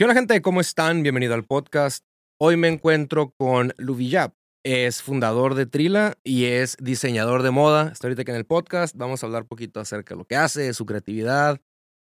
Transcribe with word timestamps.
¿Qué 0.00 0.04
hola 0.04 0.14
gente? 0.14 0.40
¿Cómo 0.40 0.62
están? 0.62 1.02
Bienvenido 1.02 1.34
al 1.34 1.44
podcast. 1.44 2.06
Hoy 2.40 2.56
me 2.56 2.68
encuentro 2.68 3.34
con 3.36 3.74
Luvillap. 3.76 4.32
Es 4.64 5.02
fundador 5.02 5.54
de 5.54 5.66
Trila 5.66 6.16
y 6.24 6.46
es 6.46 6.78
diseñador 6.80 7.42
de 7.42 7.50
moda. 7.50 7.90
Está 7.92 8.06
ahorita 8.06 8.22
aquí 8.22 8.30
en 8.30 8.38
el 8.38 8.46
podcast. 8.46 8.96
Vamos 8.96 9.22
a 9.22 9.26
hablar 9.26 9.42
un 9.42 9.48
poquito 9.48 9.78
acerca 9.78 10.14
de 10.14 10.18
lo 10.20 10.24
que 10.24 10.36
hace, 10.36 10.72
su 10.72 10.86
creatividad. 10.86 11.60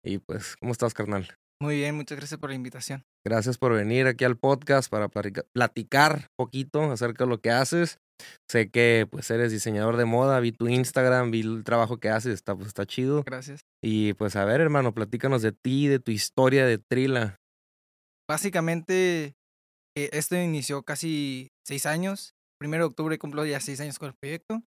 Y 0.03 0.17
pues, 0.17 0.57
¿cómo 0.57 0.73
estás, 0.73 0.93
carnal? 0.93 1.29
Muy 1.61 1.77
bien, 1.77 1.95
muchas 1.95 2.17
gracias 2.17 2.37
por 2.37 2.49
la 2.49 2.57
invitación. 2.57 3.05
Gracias 3.25 3.57
por 3.57 3.71
venir 3.71 4.05
aquí 4.07 4.25
al 4.25 4.35
podcast 4.35 4.91
para 4.91 5.07
platicar 5.07 6.15
un 6.15 6.45
poquito 6.45 6.91
acerca 6.91 7.23
de 7.23 7.29
lo 7.29 7.39
que 7.39 7.51
haces. 7.51 7.99
Sé 8.51 8.69
que 8.69 9.07
pues 9.09 9.31
eres 9.31 9.53
diseñador 9.53 9.95
de 9.95 10.03
moda, 10.03 10.41
vi 10.41 10.51
tu 10.51 10.67
Instagram, 10.67 11.31
vi 11.31 11.39
el 11.39 11.63
trabajo 11.63 12.01
que 12.01 12.09
haces, 12.09 12.33
está, 12.33 12.53
pues, 12.53 12.67
está 12.67 12.85
chido. 12.85 13.23
Gracias. 13.23 13.61
Y 13.81 14.11
pues 14.15 14.35
a 14.35 14.43
ver, 14.43 14.59
hermano, 14.59 14.93
platícanos 14.93 15.41
de 15.41 15.53
ti, 15.53 15.87
de 15.87 15.99
tu 15.99 16.11
historia 16.11 16.65
de 16.65 16.79
Trila. 16.79 17.39
Básicamente, 18.29 19.35
eh, 19.97 20.09
esto 20.11 20.35
inició 20.35 20.83
casi 20.83 21.49
seis 21.65 21.85
años. 21.85 22.33
Primero 22.59 22.83
de 22.83 22.89
octubre 22.89 23.17
cumplo 23.17 23.45
ya 23.45 23.59
seis 23.59 23.79
años 23.79 23.99
con 23.99 24.09
el 24.09 24.15
proyecto. 24.19 24.63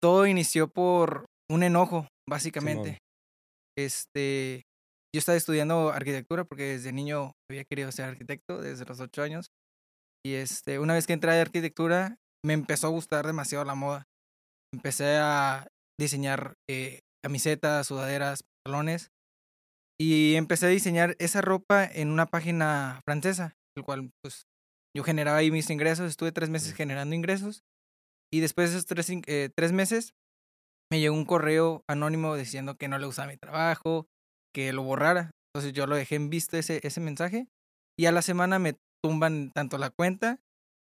Todo 0.00 0.26
inició 0.26 0.68
por 0.68 1.26
un 1.50 1.62
enojo, 1.62 2.06
básicamente. 2.28 2.98
este, 3.76 4.62
yo 5.14 5.18
estaba 5.18 5.36
estudiando 5.36 5.90
arquitectura 5.90 6.44
porque 6.44 6.64
desde 6.64 6.92
niño 6.92 7.32
había 7.50 7.64
querido 7.64 7.90
ser 7.92 8.06
arquitecto, 8.06 8.60
desde 8.60 8.84
los 8.84 9.00
ocho 9.00 9.22
años. 9.22 9.46
Y 10.24 10.34
este, 10.34 10.78
una 10.78 10.94
vez 10.94 11.06
que 11.06 11.14
entré 11.14 11.32
a 11.32 11.40
arquitectura, 11.40 12.16
me 12.44 12.52
empezó 12.52 12.86
a 12.86 12.90
gustar 12.90 13.26
demasiado 13.26 13.64
la 13.64 13.74
moda. 13.74 14.04
Empecé 14.72 15.16
a 15.16 15.66
diseñar 15.98 16.54
eh, 16.70 17.00
camisetas, 17.22 17.86
sudaderas, 17.86 18.42
pantalones 18.64 19.10
y 20.00 20.34
empecé 20.34 20.66
a 20.66 20.70
diseñar 20.70 21.16
esa 21.18 21.40
ropa 21.40 21.84
en 21.84 22.08
una 22.08 22.26
página 22.26 23.00
francesa, 23.04 23.56
el 23.76 23.84
cual 23.84 24.10
pues 24.22 24.46
yo 24.96 25.04
generaba 25.04 25.38
ahí 25.38 25.50
mis 25.50 25.70
ingresos, 25.70 26.10
estuve 26.10 26.32
tres 26.32 26.50
meses 26.50 26.74
generando 26.74 27.14
ingresos 27.14 27.62
y 28.32 28.40
después 28.40 28.70
de 28.70 28.78
esos 28.78 28.86
tres, 28.86 29.10
eh, 29.26 29.50
tres 29.54 29.72
meses 29.72 30.14
me 30.90 31.00
llegó 31.00 31.14
un 31.14 31.24
correo 31.24 31.84
anónimo 31.88 32.36
diciendo 32.36 32.76
que 32.76 32.88
no 32.88 32.98
le 32.98 33.06
gustaba 33.06 33.28
mi 33.28 33.36
trabajo, 33.36 34.06
que 34.54 34.72
lo 34.72 34.82
borrara. 34.82 35.30
Entonces 35.54 35.72
yo 35.72 35.86
lo 35.86 35.96
dejé 35.96 36.16
en 36.16 36.30
visto 36.30 36.56
ese, 36.56 36.80
ese 36.82 37.00
mensaje 37.00 37.48
y 37.98 38.06
a 38.06 38.12
la 38.12 38.22
semana 38.22 38.58
me 38.58 38.76
tumban 39.02 39.50
tanto 39.54 39.78
la 39.78 39.90
cuenta. 39.90 40.38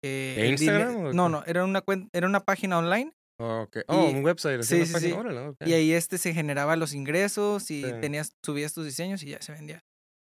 Eh, 0.05 0.48
Instagram? 0.50 1.15
no, 1.15 1.31
no, 1.31 1.43
era 1.47 1.65
una, 1.65 1.81
cuenta, 1.81 2.11
era 2.12 2.27
una 2.27 2.41
página 2.41 2.78
online 2.78 3.15
Oh, 3.41 3.67
oh, 3.89 4.05
un 4.07 4.25
website. 4.25 4.63
Sí, 4.63 4.87
sí, 4.87 4.95
sí. 4.99 5.15
Y 5.65 5.73
ahí 5.73 5.93
este 5.93 6.19
se 6.19 6.33
generaba 6.33 6.77
los 6.77 6.95
ingresos 6.95 7.71
y 7.71 7.83
tenías, 8.01 8.33
subías 8.45 8.73
tus 8.73 8.85
diseños 8.85 9.23
y 9.23 9.31
ya 9.31 9.43
se 9.43 9.53
vendía. 9.53 9.81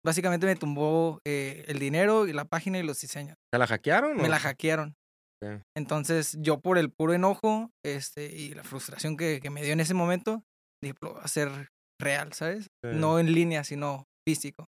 Básicamente 0.04 0.46
me 0.46 0.56
tumbó 0.56 1.20
eh, 1.26 1.64
el 1.68 1.78
dinero 1.78 2.26
y 2.26 2.32
la 2.32 2.44
página 2.44 2.78
y 2.78 2.82
los 2.82 3.00
diseños. 3.00 3.36
¿Te 3.52 3.58
la 3.58 3.66
hackearon? 3.66 4.16
Me 4.16 4.28
la 4.28 4.38
hackearon. 4.38 4.94
Entonces 5.76 6.36
yo 6.40 6.60
por 6.60 6.78
el 6.78 6.90
puro 6.90 7.12
enojo 7.12 7.70
este, 7.84 8.26
y 8.34 8.54
la 8.54 8.64
frustración 8.64 9.16
que, 9.16 9.40
que 9.40 9.50
me 9.50 9.62
dio 9.62 9.72
en 9.72 9.80
ese 9.80 9.94
momento, 9.94 10.42
dije, 10.82 10.94
lo 11.00 11.14
va 11.14 11.22
a 11.22 11.28
ser 11.28 11.68
real, 12.00 12.32
¿sabes? 12.32 12.68
No 12.82 13.18
en 13.18 13.32
línea, 13.32 13.64
sino 13.64 14.04
físico. 14.26 14.66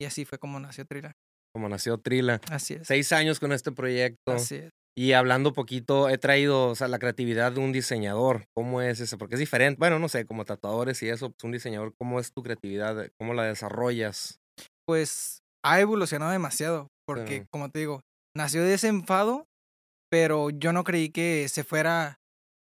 Y 0.00 0.06
así 0.06 0.24
fue 0.24 0.38
como 0.38 0.60
nació 0.60 0.84
Trila. 0.86 1.12
Como 1.54 1.68
nació 1.68 1.98
Trila. 1.98 2.40
Así 2.50 2.74
es. 2.74 2.86
Seis 2.86 3.12
años 3.12 3.40
con 3.40 3.52
este 3.52 3.72
proyecto. 3.72 4.32
Así 4.32 4.56
es. 4.56 4.70
Y 4.98 5.12
hablando 5.12 5.52
poquito, 5.52 6.08
he 6.08 6.18
traído, 6.18 6.70
o 6.70 6.74
sea, 6.74 6.88
la 6.88 6.98
creatividad 6.98 7.52
de 7.52 7.60
un 7.60 7.70
diseñador. 7.70 8.48
¿Cómo 8.52 8.82
es 8.82 8.98
eso? 8.98 9.16
Porque 9.16 9.36
es 9.36 9.38
diferente. 9.38 9.78
Bueno, 9.78 10.00
no 10.00 10.08
sé, 10.08 10.26
como 10.26 10.44
tatuadores 10.44 11.00
y 11.04 11.08
eso, 11.08 11.30
pues 11.30 11.44
un 11.44 11.52
diseñador, 11.52 11.94
¿cómo 11.96 12.18
es 12.18 12.32
tu 12.32 12.42
creatividad? 12.42 13.08
¿Cómo 13.16 13.32
la 13.32 13.44
desarrollas? 13.44 14.40
Pues 14.88 15.44
ha 15.64 15.78
evolucionado 15.78 16.32
demasiado. 16.32 16.88
Porque, 17.06 17.46
como 17.52 17.70
te 17.70 17.78
digo, 17.78 18.00
nació 18.36 18.64
de 18.64 18.74
ese 18.74 18.88
enfado, 18.88 19.46
pero 20.10 20.50
yo 20.50 20.72
no 20.72 20.82
creí 20.82 21.10
que 21.10 21.46
se 21.48 21.62
fuera 21.62 22.18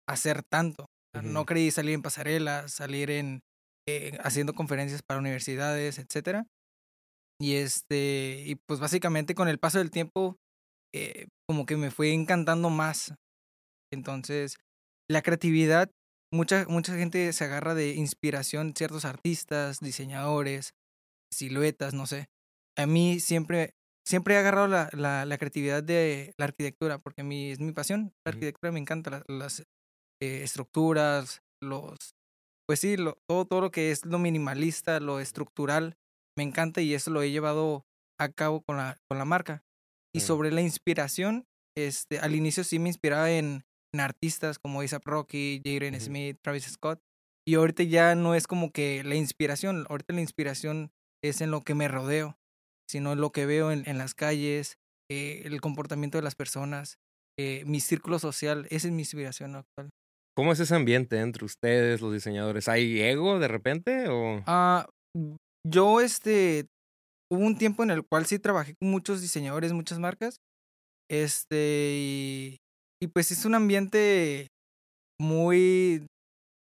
a 0.07 0.13
hacer 0.13 0.43
tanto. 0.43 0.85
No 1.23 1.47
creí 1.47 1.71
salir 1.71 1.95
en 1.95 2.03
pasarelas, 2.03 2.73
salir 2.73 3.11
en 3.11 3.41
eh, 3.89 4.19
haciendo 4.23 4.53
conferencias 4.53 5.01
para 5.01 5.19
universidades, 5.19 5.99
etcétera. 5.99 6.47
Y 7.41 7.55
este, 7.55 8.43
y 8.45 8.57
pues 8.69 8.81
básicamente 8.81 9.35
con 9.35 9.49
el 9.49 9.59
paso 9.59 9.79
del 9.79 9.91
tiempo 9.91 10.37
eh, 10.95 11.27
como 11.49 11.67
que 11.67 11.77
me 11.77 11.91
fue 11.91 12.13
encantando 12.13 12.71
más. 12.71 13.15
Entonces, 13.93 14.57
la 15.09 15.23
creatividad, 15.23 15.91
mucha, 16.33 16.67
mucha 16.69 16.97
gente 16.97 17.33
se 17.33 17.45
agarra 17.45 17.75
de 17.75 17.95
inspiración, 17.95 18.75
ciertos 18.77 19.05
artistas, 19.05 19.81
diseñadores, 19.81 20.73
siluetas, 21.33 21.95
no 21.95 22.07
sé. 22.07 22.27
A 22.77 22.87
mí 22.87 23.21
siempre, 23.21 23.75
siempre 24.07 24.35
he 24.35 24.39
agarrado 24.39 24.69
la, 24.69 24.91
la, 24.93 25.25
la 25.25 25.39
creatividad 25.39 25.83
de 25.83 26.35
la 26.39 26.47
arquitectura, 26.47 26.99
porque 26.99 27.23
a 27.23 27.25
mí 27.25 27.51
es 27.51 27.61
mi 27.61 27.73
pasión. 27.73 28.13
La 28.27 28.31
arquitectura 28.33 28.73
me 28.73 28.81
encanta, 28.81 29.23
las, 29.29 29.65
eh, 30.21 30.43
estructuras, 30.43 31.43
los, 31.63 31.97
pues 32.67 32.81
sí, 32.81 32.97
lo, 32.97 33.19
todo, 33.29 33.47
todo 33.47 33.61
lo 33.61 33.71
que 33.71 33.91
es 33.91 34.05
lo 34.05 34.19
minimalista, 34.19 35.01
lo 35.01 35.21
estructural, 35.21 35.97
me 36.37 36.45
encanta 36.45 36.81
y 36.81 36.95
eso 36.95 37.11
lo 37.11 37.23
he 37.23 37.31
llevado 37.31 37.85
a 38.19 38.29
cabo 38.29 38.63
con 38.63 38.77
la, 38.77 38.97
con 39.09 39.19
la 39.19 39.25
marca. 39.25 39.63
Y 40.15 40.21
sobre 40.21 40.51
la 40.51 40.63
inspiración, 40.63 41.47
este, 41.77 42.19
al 42.19 42.35
inicio 42.35 42.65
sí 42.65 42.79
me 42.79 42.89
inspiraba 42.89 43.31
en, 43.31 43.65
artistas 43.97 44.59
como 44.59 44.83
Isaac 44.83 45.03
Rocky, 45.07 45.61
Jaden 45.65 45.99
Smith, 46.01 46.39
Travis 46.43 46.65
Scott. 46.65 47.01
Y 47.47 47.55
ahorita 47.55 47.83
ya 47.83 48.15
no 48.15 48.35
es 48.35 48.47
como 48.47 48.71
que 48.71 49.03
la 49.03 49.15
inspiración, 49.15 49.87
ahorita 49.89 50.13
la 50.13 50.21
inspiración 50.21 50.93
es 51.25 51.41
en 51.41 51.51
lo 51.51 51.63
que 51.63 51.75
me 51.75 51.89
rodeo, 51.89 52.39
sino 52.89 53.13
en 53.13 53.21
lo 53.21 53.33
que 53.33 53.47
veo 53.47 53.73
en, 53.73 53.99
las 53.99 54.15
calles, 54.15 54.79
eh, 55.11 55.43
el 55.47 55.61
comportamiento 55.61 56.19
de 56.19 56.23
las 56.23 56.35
personas, 56.35 56.99
eh, 57.39 57.65
mi 57.67 57.81
círculo 57.81 58.19
social, 58.19 58.67
esa 58.71 58.89
es 58.89 58.93
mi 58.93 59.03
inspiración 59.03 59.57
actual. 59.57 59.89
¿Cómo 60.37 60.53
es 60.53 60.61
ese 60.61 60.75
ambiente 60.75 61.19
entre 61.19 61.45
ustedes, 61.45 62.01
los 62.01 62.13
diseñadores? 62.13 62.69
¿Hay 62.69 63.01
ego 63.01 63.39
de 63.41 63.49
repente 63.49 64.09
o...? 64.09 64.43
Ah, 64.47 64.87
yo 65.67 66.01
este 66.01 66.69
hubo 67.33 67.45
un 67.45 67.57
tiempo 67.59 67.83
en 67.83 67.91
el 67.91 68.05
cual 68.07 68.27
sí 68.27 68.39
trabajé 68.39 68.75
con 68.81 68.91
muchos 68.91 69.21
diseñadores, 69.21 69.73
muchas 69.73 69.99
marcas. 69.99 70.37
Este, 71.11 71.95
y, 71.97 72.57
y 73.03 73.07
pues 73.09 73.31
es 73.31 73.45
un 73.45 73.55
ambiente 73.55 74.49
muy 75.21 76.07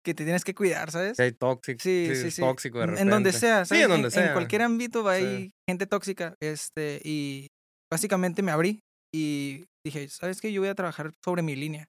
que 0.04 0.14
te 0.14 0.24
tienes 0.24 0.44
que 0.44 0.54
cuidar, 0.54 0.90
¿sabes? 0.90 1.16
Sí, 1.16 1.32
tóxico. 1.32 1.80
Sí, 1.82 2.14
sí, 2.14 2.30
sí. 2.30 2.40
Tóxico 2.40 2.78
de 2.78 2.86
repente. 2.86 3.02
En 3.02 3.10
donde 3.10 3.32
sea, 3.32 3.64
Sí, 3.64 3.76
en 3.76 3.88
donde 3.88 4.10
sea. 4.10 4.28
En 4.28 4.32
cualquier 4.32 4.62
ámbito 4.62 5.04
va 5.04 5.12
hay 5.12 5.50
gente 5.68 5.86
tóxica. 5.86 6.34
Este, 6.40 7.00
y 7.04 7.48
básicamente 7.92 8.42
me 8.42 8.52
abrí 8.52 8.80
y 9.14 9.64
dije, 9.84 10.08
¿sabes 10.08 10.40
qué? 10.40 10.52
Yo 10.52 10.60
voy 10.62 10.70
a 10.70 10.74
trabajar 10.74 11.12
sobre 11.24 11.42
mi 11.42 11.54
línea. 11.54 11.84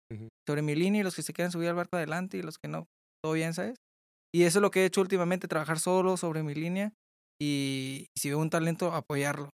Sobre 0.48 0.62
mi 0.62 0.76
línea 0.76 1.02
y 1.02 1.04
los 1.04 1.16
que 1.16 1.24
se 1.24 1.34
quieran 1.34 1.52
subir 1.52 1.70
al 1.70 1.76
barco 1.76 1.96
adelante 1.96 2.38
y 2.38 2.42
los 2.42 2.58
que 2.58 2.68
no, 2.68 2.86
todo 3.24 3.34
bien, 3.34 3.54
¿sabes? 3.54 3.78
Y 4.34 4.44
eso 4.44 4.60
es 4.60 4.62
lo 4.62 4.72
que 4.72 4.82
he 4.82 4.86
hecho 4.86 5.02
últimamente, 5.02 5.48
trabajar 5.48 5.80
solo 5.80 6.18
sobre 6.18 6.44
mi 6.44 6.54
línea 6.54 6.92
y, 7.42 8.08
si 8.16 8.30
veo 8.30 8.38
un 8.38 8.52
talento, 8.52 8.94
apoyarlo. 8.94 9.50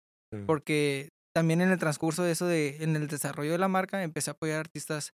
Porque 0.47 1.11
también 1.37 1.61
en 1.61 1.71
el 1.71 1.79
transcurso 1.79 2.25
de 2.25 2.33
eso, 2.33 2.47
de, 2.47 2.83
en 2.83 2.97
el 2.97 3.07
desarrollo 3.07 3.53
de 3.53 3.59
la 3.59 3.69
marca, 3.69 4.03
empecé 4.03 4.31
a 4.31 4.33
apoyar 4.33 4.59
artistas 4.59 5.11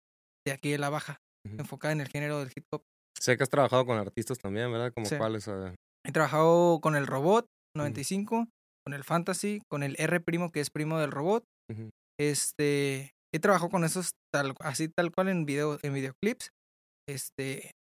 de 0.47 0.53
aquí 0.53 0.71
de 0.71 0.79
la 0.79 0.91
baja, 0.91 1.17
enfocada 1.45 1.93
en 1.93 2.01
el 2.01 2.09
género 2.09 2.39
del 2.39 2.53
hip 2.55 2.65
hop. 2.71 2.83
Sé 3.19 3.37
que 3.37 3.43
has 3.43 3.49
trabajado 3.49 3.85
con 3.85 3.99
artistas 3.99 4.39
también, 4.39 4.71
¿verdad? 4.71 4.93
Como 4.95 5.09
cuáles. 5.09 5.49
He 6.07 6.13
trabajado 6.13 6.81
con 6.81 6.95
el 6.95 7.07
Robot 7.07 7.47
95, 7.77 8.47
con 8.87 8.95
el 8.95 9.03
Fantasy, 9.03 9.61
con 9.69 9.83
el 9.83 9.97
R 9.99 10.21
primo, 10.21 10.53
que 10.53 10.61
es 10.61 10.71
primo 10.71 10.99
del 10.99 11.11
Robot. 11.11 11.43
Este, 12.21 13.13
he 13.35 13.41
trabajado 13.41 13.71
con 13.71 13.83
esos 13.85 14.13
tal, 14.33 14.55
así 14.61 14.89
tal 14.89 15.11
cual 15.11 15.31
en 15.31 15.47
video, 15.47 15.79
en 15.83 15.95
videoclips. 15.95 16.51
Este, 17.09 17.73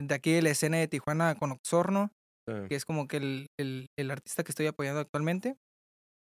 de 0.00 0.14
aquí 0.14 0.32
de 0.32 0.42
la 0.42 0.50
escena 0.50 0.78
de 0.78 0.88
Tijuana 0.88 1.34
con 1.34 1.52
Oxorno, 1.52 2.10
que 2.46 2.74
es 2.74 2.84
como 2.84 3.08
que 3.08 3.16
el, 3.18 3.46
el, 3.58 3.88
el, 3.98 4.10
artista 4.10 4.44
que 4.44 4.52
estoy 4.52 4.66
apoyando 4.66 5.00
actualmente. 5.00 5.56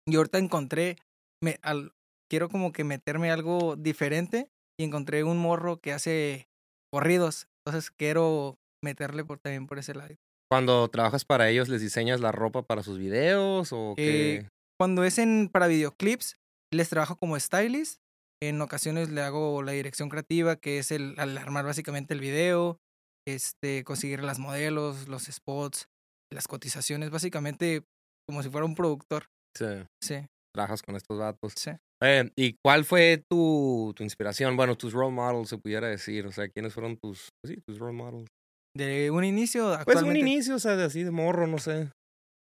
Y 0.07 0.17
ahorita 0.17 0.39
encontré, 0.39 0.97
me, 1.43 1.59
al, 1.63 1.93
quiero 2.31 2.49
como 2.49 2.73
que 2.73 2.85
meterme 2.85 3.31
algo 3.31 3.77
diferente 3.77 4.49
y 4.79 4.85
encontré 4.85 5.25
un 5.25 5.39
morro 5.39 5.79
que 5.79 5.93
hace 5.93 6.49
corridos. 6.93 7.49
Entonces 7.65 7.91
quiero 7.91 8.59
meterle 8.83 9.25
por, 9.25 9.39
también 9.39 9.67
por 9.67 9.79
ese 9.79 9.95
lado. 9.95 10.15
Cuando 10.51 10.89
trabajas 10.89 11.25
para 11.25 11.49
ellos, 11.49 11.69
¿les 11.69 11.81
diseñas 11.81 12.21
la 12.21 12.33
ropa 12.33 12.63
para 12.63 12.83
sus 12.83 12.99
videos 12.99 13.71
o 13.73 13.95
qué? 13.97 14.37
Eh, 14.37 14.49
cuando 14.79 15.05
es 15.05 15.19
en, 15.19 15.49
para 15.49 15.67
videoclips, 15.67 16.37
les 16.73 16.89
trabajo 16.89 17.17
como 17.17 17.39
stylist. 17.39 18.01
En 18.43 18.61
ocasiones 18.61 19.11
le 19.11 19.23
hago 19.23 19.63
la 19.63 19.73
dirección 19.73 20.11
creativa, 20.11 20.57
que 20.57 20.79
es 20.79 20.91
el, 20.91 21.15
al 21.19 21.39
armar 21.39 21.65
básicamente 21.65 22.13
el 22.13 22.21
video, 22.21 22.79
este, 23.27 23.85
conseguir 23.85 24.23
las 24.23 24.39
modelos, 24.39 25.09
los 25.09 25.25
spots, 25.25 25.89
las 26.33 26.49
cotizaciones, 26.49 27.11
básicamente 27.11 27.83
como 28.29 28.43
si 28.43 28.51
fuera 28.51 28.65
un 28.65 28.75
productor. 28.75 29.27
Sí. 29.57 29.67
Sí. 30.03 30.27
Trabajas 30.55 30.83
con 30.83 30.97
estos 30.97 31.19
datos. 31.19 31.53
Sí. 31.57 31.71
Eh, 32.03 32.31
¿Y 32.37 32.57
cuál 32.65 32.85
fue 32.85 33.23
tu, 33.31 33.93
tu, 33.97 34.03
inspiración? 34.03 34.57
Bueno, 34.57 34.77
tus 34.77 34.93
role 34.93 35.13
models, 35.13 35.49
se 35.49 35.59
pudiera 35.59 35.89
decir. 35.89 36.27
O 36.27 36.33
sea, 36.33 36.49
¿quiénes 36.49 36.73
fueron 36.75 36.97
tus, 36.97 37.29
pues 37.43 37.55
sí, 37.55 37.63
tus 37.67 37.79
role 37.79 37.95
models? 37.95 38.29
De 38.77 39.11
un 39.11 39.25
inicio, 39.25 39.73
actualmente. 39.73 39.93
Pues 39.93 40.03
un 40.03 40.17
inicio, 40.17 40.57
o 40.57 40.59
sea, 40.59 40.77
de 40.77 40.85
así 40.85 41.03
de 41.03 41.11
morro, 41.11 41.47
no 41.47 41.59
sé. 41.59 41.91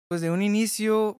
Pues 0.09 0.21
de 0.21 0.29
un 0.31 0.41
inicio, 0.41 1.17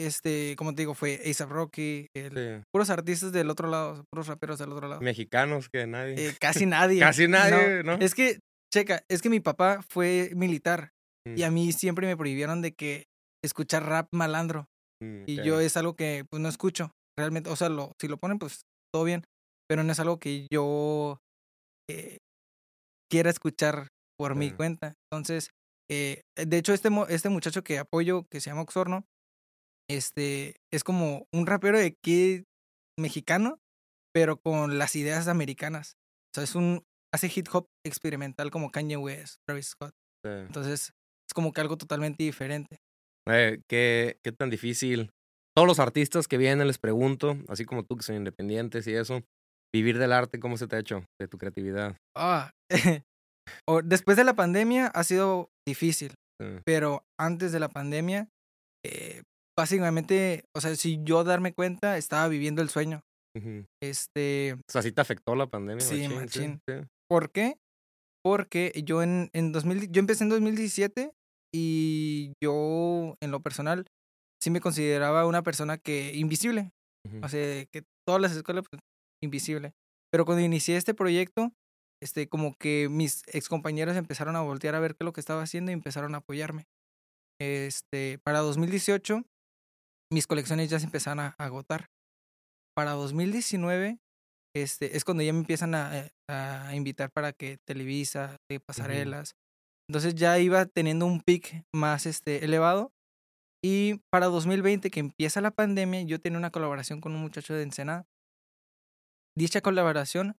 este, 0.00 0.54
como 0.56 0.74
te 0.74 0.82
digo, 0.82 0.94
fue 0.94 1.20
A$AP 1.24 1.50
Rocky, 1.50 2.06
el- 2.14 2.34
Sí. 2.60 2.64
puros 2.72 2.90
artistas 2.90 3.32
del 3.32 3.50
otro 3.50 3.68
lado, 3.68 4.04
puros 4.12 4.26
raperos 4.26 4.58
del 4.58 4.72
otro 4.72 4.88
lado. 4.88 5.00
Mexicanos 5.00 5.68
que 5.72 5.86
nadie. 5.86 6.28
Eh, 6.28 6.34
casi 6.40 6.66
nadie. 6.66 7.00
Casi 7.12 7.28
nadie, 7.28 7.82
¿no? 7.82 7.94
Es 7.94 8.14
que, 8.14 8.38
checa, 8.72 9.02
es 9.10 9.22
que 9.22 9.30
mi 9.30 9.40
papá 9.40 9.80
fue 9.88 10.30
militar 10.34 10.90
y 11.34 11.42
Mm, 11.42 11.44
a 11.44 11.50
mí 11.50 11.72
siempre 11.72 12.06
me 12.06 12.16
prohibieron 12.16 12.62
de 12.62 12.72
que 12.72 13.06
escuchar 13.44 13.84
rap 13.84 14.08
malandro. 14.12 14.66
mm, 15.02 15.24
Y 15.26 15.42
yo 15.42 15.60
es 15.60 15.76
algo 15.76 15.96
que 15.96 16.24
pues 16.30 16.40
no 16.40 16.48
escucho. 16.48 16.92
Realmente, 17.18 17.50
o 17.50 17.56
sea, 17.56 17.68
lo, 17.68 17.92
si 18.00 18.08
lo 18.08 18.18
ponen, 18.18 18.38
pues 18.38 18.62
todo 18.92 19.04
bien. 19.04 19.24
Pero 19.68 19.82
no 19.82 19.92
es 19.92 20.00
algo 20.00 20.18
que 20.18 20.46
yo 20.52 21.18
eh, 21.90 22.18
quiera 23.10 23.30
escuchar 23.30 23.88
por 24.18 24.34
mi 24.34 24.50
cuenta. 24.50 24.94
Entonces, 25.10 25.50
eh, 25.90 26.22
de 26.36 26.58
hecho, 26.58 26.72
este, 26.72 26.88
este 27.08 27.28
muchacho 27.28 27.62
que 27.62 27.78
apoyo, 27.78 28.24
que 28.30 28.40
se 28.40 28.50
llama 28.50 28.62
Oxorno, 28.62 29.04
este, 29.88 30.56
es 30.72 30.84
como 30.84 31.26
un 31.32 31.46
rapero 31.46 31.78
de 31.78 31.86
aquí 31.86 32.44
mexicano, 32.98 33.58
pero 34.14 34.38
con 34.38 34.78
las 34.78 34.96
ideas 34.96 35.28
americanas. 35.28 35.94
O 36.34 36.36
sea, 36.36 36.44
es 36.44 36.54
un, 36.54 36.82
hace 37.14 37.30
hip 37.34 37.46
hop 37.52 37.66
experimental 37.84 38.50
como 38.50 38.70
Kanye 38.70 38.96
West, 38.96 39.36
Travis 39.46 39.68
Scott. 39.68 39.92
Sí. 40.24 40.30
Entonces, 40.32 40.72
es 40.72 40.92
como 41.36 41.52
que 41.52 41.60
algo 41.60 41.76
totalmente 41.76 42.24
diferente. 42.24 42.78
Eh, 43.28 43.60
¿qué, 43.68 44.16
qué 44.24 44.32
tan 44.32 44.48
difícil. 44.48 45.10
Todos 45.54 45.68
los 45.68 45.78
artistas 45.78 46.26
que 46.28 46.38
vienen 46.38 46.66
les 46.66 46.78
pregunto, 46.78 47.36
así 47.48 47.66
como 47.66 47.84
tú 47.84 47.96
que 47.96 48.02
son 48.02 48.16
independientes 48.16 48.86
y 48.86 48.94
eso, 48.94 49.22
vivir 49.74 49.98
del 49.98 50.12
arte, 50.12 50.40
¿cómo 50.40 50.56
se 50.56 50.66
te 50.66 50.76
ha 50.76 50.78
hecho? 50.78 51.04
De 51.20 51.28
tu 51.28 51.36
creatividad. 51.36 51.96
Ah, 52.16 52.50
después 53.84 54.16
de 54.16 54.24
la 54.24 54.34
pandemia 54.34 54.86
ha 54.88 55.04
sido 55.04 55.50
difícil, 55.68 56.14
Sí. 56.40 56.46
pero 56.64 57.04
antes 57.18 57.52
de 57.52 57.60
la 57.60 57.68
pandemia, 57.68 58.28
eh, 58.84 59.22
básicamente, 59.58 60.44
o 60.54 60.60
sea, 60.60 60.74
si 60.76 61.00
yo 61.02 61.24
darme 61.24 61.52
cuenta, 61.54 61.96
estaba 61.98 62.28
viviendo 62.28 62.60
el 62.62 62.68
sueño. 62.68 63.00
Ujú. 63.36 63.64
Este, 63.82 64.54
O 64.54 64.70
sea, 64.72 64.82
¿sí 64.82 64.92
te 64.92 65.00
afectó 65.00 65.34
la 65.34 65.46
pandemia? 65.46 65.80
Sí, 65.84 66.08
machín. 66.08 66.60
sí. 66.68 66.74
¿por 67.10 67.30
qué? 67.30 67.56
Porque 68.22 68.72
yo 68.84 69.02
en, 69.02 69.30
en 69.32 69.52
2000, 69.52 69.90
yo 69.90 70.00
empecé 70.00 70.24
en 70.24 70.30
2017 70.30 71.12
y 71.54 72.32
yo, 72.42 73.16
en 73.20 73.30
lo 73.30 73.40
personal, 73.40 73.86
sí 74.42 74.50
me 74.50 74.60
consideraba 74.60 75.26
una 75.26 75.42
persona 75.42 75.78
que 75.78 76.14
invisible. 76.14 76.70
Ujú. 77.06 77.24
O 77.24 77.28
sea, 77.28 77.64
que 77.66 77.84
todas 78.06 78.20
las 78.20 78.32
escuelas, 78.32 78.64
pues, 78.70 78.80
invisible. 79.22 79.72
Pero 80.12 80.24
cuando 80.24 80.44
inicié 80.44 80.76
este 80.76 80.94
proyecto, 80.94 81.52
este, 82.02 82.28
como 82.28 82.54
que 82.54 82.88
mis 82.90 83.22
excompañeros 83.28 83.96
empezaron 83.96 84.36
a 84.36 84.42
voltear 84.42 84.74
a 84.74 84.80
ver 84.80 84.92
qué 84.92 84.98
es 85.00 85.06
lo 85.06 85.12
que 85.12 85.20
estaba 85.20 85.42
haciendo 85.42 85.70
y 85.70 85.74
empezaron 85.74 86.14
a 86.14 86.18
apoyarme. 86.18 86.66
Este, 87.40 88.18
para 88.24 88.40
2018, 88.40 89.22
mis 90.12 90.26
colecciones 90.26 90.70
ya 90.70 90.78
se 90.78 90.86
empezaron 90.86 91.20
a 91.20 91.34
agotar. 91.38 91.86
Para 92.74 92.92
2019, 92.92 93.98
este, 94.54 94.96
es 94.96 95.04
cuando 95.04 95.22
ya 95.22 95.32
me 95.32 95.40
empiezan 95.40 95.74
a, 95.74 95.98
eh, 95.98 96.10
a 96.28 96.74
invitar 96.74 97.10
para 97.10 97.32
que 97.32 97.58
Televisa, 97.66 98.36
de 98.50 98.60
pasarelas. 98.60 99.34
Entonces 99.88 100.14
ya 100.14 100.38
iba 100.38 100.66
teniendo 100.66 101.06
un 101.06 101.20
pic 101.20 101.64
más 101.74 102.06
este, 102.06 102.44
elevado. 102.44 102.92
Y 103.64 104.00
para 104.12 104.26
2020, 104.26 104.90
que 104.90 105.00
empieza 105.00 105.40
la 105.40 105.50
pandemia, 105.50 106.02
yo 106.02 106.20
tenía 106.20 106.38
una 106.38 106.50
colaboración 106.50 107.00
con 107.00 107.12
un 107.14 107.20
muchacho 107.20 107.54
de 107.54 107.62
Ensenada. 107.62 108.06
Dicha 109.36 109.60
colaboración 109.60 110.36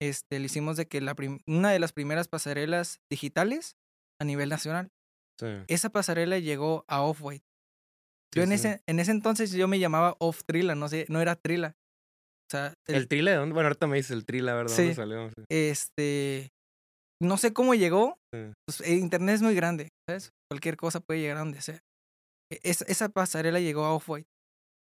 este, 0.00 0.38
le 0.38 0.46
hicimos 0.46 0.76
de 0.76 0.86
que 0.86 1.00
la 1.00 1.14
una 1.46 1.70
de 1.70 1.78
las 1.78 1.92
primeras 1.92 2.28
pasarelas 2.28 3.00
digitales 3.10 3.76
a 4.20 4.24
nivel 4.24 4.48
nacional. 4.48 4.90
Sí. 5.40 5.46
Esa 5.68 5.90
pasarela 5.90 6.38
llegó 6.38 6.84
a 6.88 7.02
Off-White. 7.02 7.44
Yo 8.34 8.42
Sí, 8.42 8.42
en, 8.42 8.48
sí. 8.48 8.54
ese, 8.68 8.82
en 8.86 9.00
ese 9.00 9.10
entonces 9.10 9.52
yo 9.52 9.68
me 9.68 9.78
llamaba 9.78 10.16
Off 10.18 10.42
Trila, 10.46 10.74
no 10.74 10.88
sé, 10.88 11.06
no 11.08 11.20
era 11.20 11.36
Trila. 11.36 11.76
O 12.48 12.50
sea, 12.50 12.74
el- 12.86 12.94
¿El 12.94 13.08
trile 13.08 13.32
de 13.32 13.36
dónde? 13.38 13.54
Bueno, 13.54 13.68
ahorita 13.68 13.86
me 13.86 13.96
dices 13.96 14.12
el 14.12 14.24
trile, 14.24 14.52
¿verdad? 14.52 14.72
Sí. 14.74 14.82
¿Dónde 14.82 14.94
salió? 14.94 15.28
Sí. 15.30 15.44
este, 15.48 16.50
no 17.22 17.36
sé 17.36 17.52
cómo 17.52 17.74
llegó. 17.74 18.16
Sí. 18.34 18.40
Pues, 18.66 18.80
eh, 18.82 18.94
internet 18.96 19.36
es 19.36 19.42
muy 19.42 19.54
grande, 19.54 19.88
¿sabes? 20.08 20.30
Cualquier 20.50 20.76
cosa 20.76 21.00
puede 21.00 21.20
llegar 21.20 21.36
a 21.36 21.40
donde 21.40 21.60
sea. 21.60 21.80
E- 22.52 22.60
es- 22.62 22.82
esa 22.82 23.08
pasarela 23.08 23.60
llegó 23.60 23.84
a 23.84 23.94
Off-White. 23.94 24.28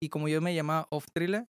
Y 0.03 0.09
como 0.09 0.27
yo 0.27 0.41
me 0.41 0.55
llamaba 0.55 0.87
Off 0.89 1.05
Trila, 1.13 1.45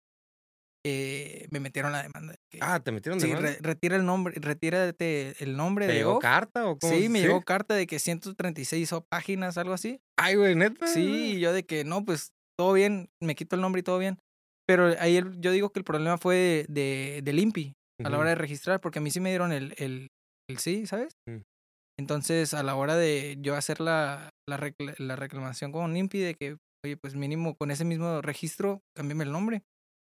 eh, 0.85 1.47
me 1.51 1.61
metieron 1.61 1.93
la 1.93 2.03
demanda. 2.03 2.35
que, 2.51 2.59
Ah, 2.63 2.81
¿te 2.81 2.91
metieron 2.91 3.19
de 3.19 3.27
sí, 3.27 3.33
mano? 3.33 3.43
re- 3.47 3.59
retira 3.61 3.97
el 3.97 4.05
nombre, 4.07 4.35
retírate 4.39 5.35
el 5.43 5.57
nombre 5.57 5.87
¿Te 5.87 5.93
de 5.93 5.99
llegó 5.99 6.17
Off. 6.17 6.23
carta 6.23 6.67
o 6.67 6.79
cómo? 6.79 6.93
Sí, 6.93 7.09
me 7.09 7.21
llegó 7.21 7.43
carta 7.43 7.75
de 7.75 7.87
que 7.87 7.99
136 7.99 8.93
o- 8.93 9.05
páginas, 9.11 9.59
algo 9.59 9.75
así. 9.75 10.01
Ay, 10.19 10.37
güey, 10.37 10.55
neta. 10.55 10.87
Sí, 10.87 11.35
y 11.37 11.41
yo 11.41 11.53
de 11.53 11.65
que 11.65 11.85
no, 11.85 12.05
pues 12.05 12.31
todo 12.59 12.73
bien, 12.73 13.09
me 13.23 13.35
quito 13.35 13.57
el 13.57 13.63
nombre 13.63 13.81
y 13.81 13.83
todo 13.83 13.99
bien. 13.99 14.19
Pero 14.67 14.87
ahí 14.99 15.17
el- 15.17 15.39
yo 15.41 15.53
digo 15.53 15.71
que 15.71 15.81
el 15.81 15.85
problema 15.85 16.17
fue 16.19 16.37
de, 16.37 16.67
de, 16.69 17.21
del 17.23 17.39
INPI 17.39 17.73
a 18.03 18.09
la 18.09 18.19
hora 18.19 18.31
de 18.31 18.35
registrar, 18.37 18.81
porque 18.81 18.99
a 19.01 19.03
mí 19.03 19.11
sí 19.11 19.21
me 19.21 19.29
dieron 19.29 19.53
el 19.53 20.09
sí, 20.59 20.87
¿sabes? 20.87 21.13
Mm. 21.29 21.43
Entonces, 21.99 22.55
a 22.55 22.63
la 22.63 22.75
hora 22.77 22.97
de 22.97 23.37
yo 23.41 23.55
hacer 23.57 23.81
la, 23.81 24.31
la, 24.49 24.57
recla- 24.59 24.95
la 24.99 25.17
reclamación 25.17 25.71
con 25.73 25.97
INPI 25.97 26.19
de 26.21 26.35
que, 26.35 26.57
oye, 26.85 26.97
pues 26.97 27.15
mínimo 27.15 27.55
con 27.57 27.71
ese 27.71 27.85
mismo 27.85 28.23
registro, 28.23 28.81
cámbiame 28.97 29.25
el 29.25 29.33
nombre. 29.33 29.63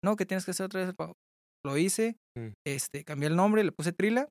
No, 0.05 0.17
que 0.17 0.27
tienes 0.27 0.45
que 0.45 0.53
hacer 0.53 0.67
otra 0.67 0.81
vez 0.81 0.89
el 0.89 0.95
pago. 0.97 1.13
Lo 1.67 1.77
hice, 1.79 2.17
Mm. 2.39 2.53
este, 2.67 3.05
cambié 3.05 3.29
el 3.29 3.37
nombre, 3.37 3.63
le 3.65 3.73
puse 3.73 3.93
Trila 3.93 4.29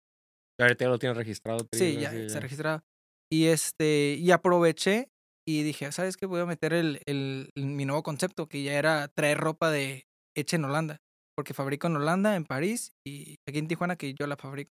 Ahorita 0.60 0.86
ya 0.86 0.90
lo 0.90 1.00
tienes 1.00 1.18
registrado. 1.18 1.60
Sí, 1.74 1.94
Trila, 1.96 2.14
ya, 2.14 2.30
se 2.30 2.40
registraba. 2.40 2.84
Y 3.32 3.46
este, 3.48 4.16
y 4.20 4.30
aproveché 4.32 5.08
y 5.48 5.64
dije, 5.64 5.92
¿sabes 5.92 6.16
qué? 6.16 6.26
Voy 6.28 6.42
a 6.42 6.46
meter 6.46 6.74
el, 6.74 7.02
el, 7.08 7.50
mi 7.56 7.86
nuevo 7.86 8.04
concepto, 8.04 8.48
que 8.48 8.62
ya 8.64 8.74
era 8.74 9.08
traer 9.08 9.40
ropa 9.40 9.72
de 9.72 10.04
hecha 10.38 10.56
en 10.58 10.66
Holanda. 10.66 10.98
Porque 11.36 11.56
fabrico 11.56 11.88
en 11.88 11.96
Holanda, 11.96 12.36
en 12.36 12.46
París 12.46 12.92
y 13.06 13.36
aquí 13.50 13.58
en 13.58 13.68
Tijuana 13.68 13.96
que 13.96 14.14
yo 14.14 14.28
la 14.28 14.38
fabrico. 14.38 14.70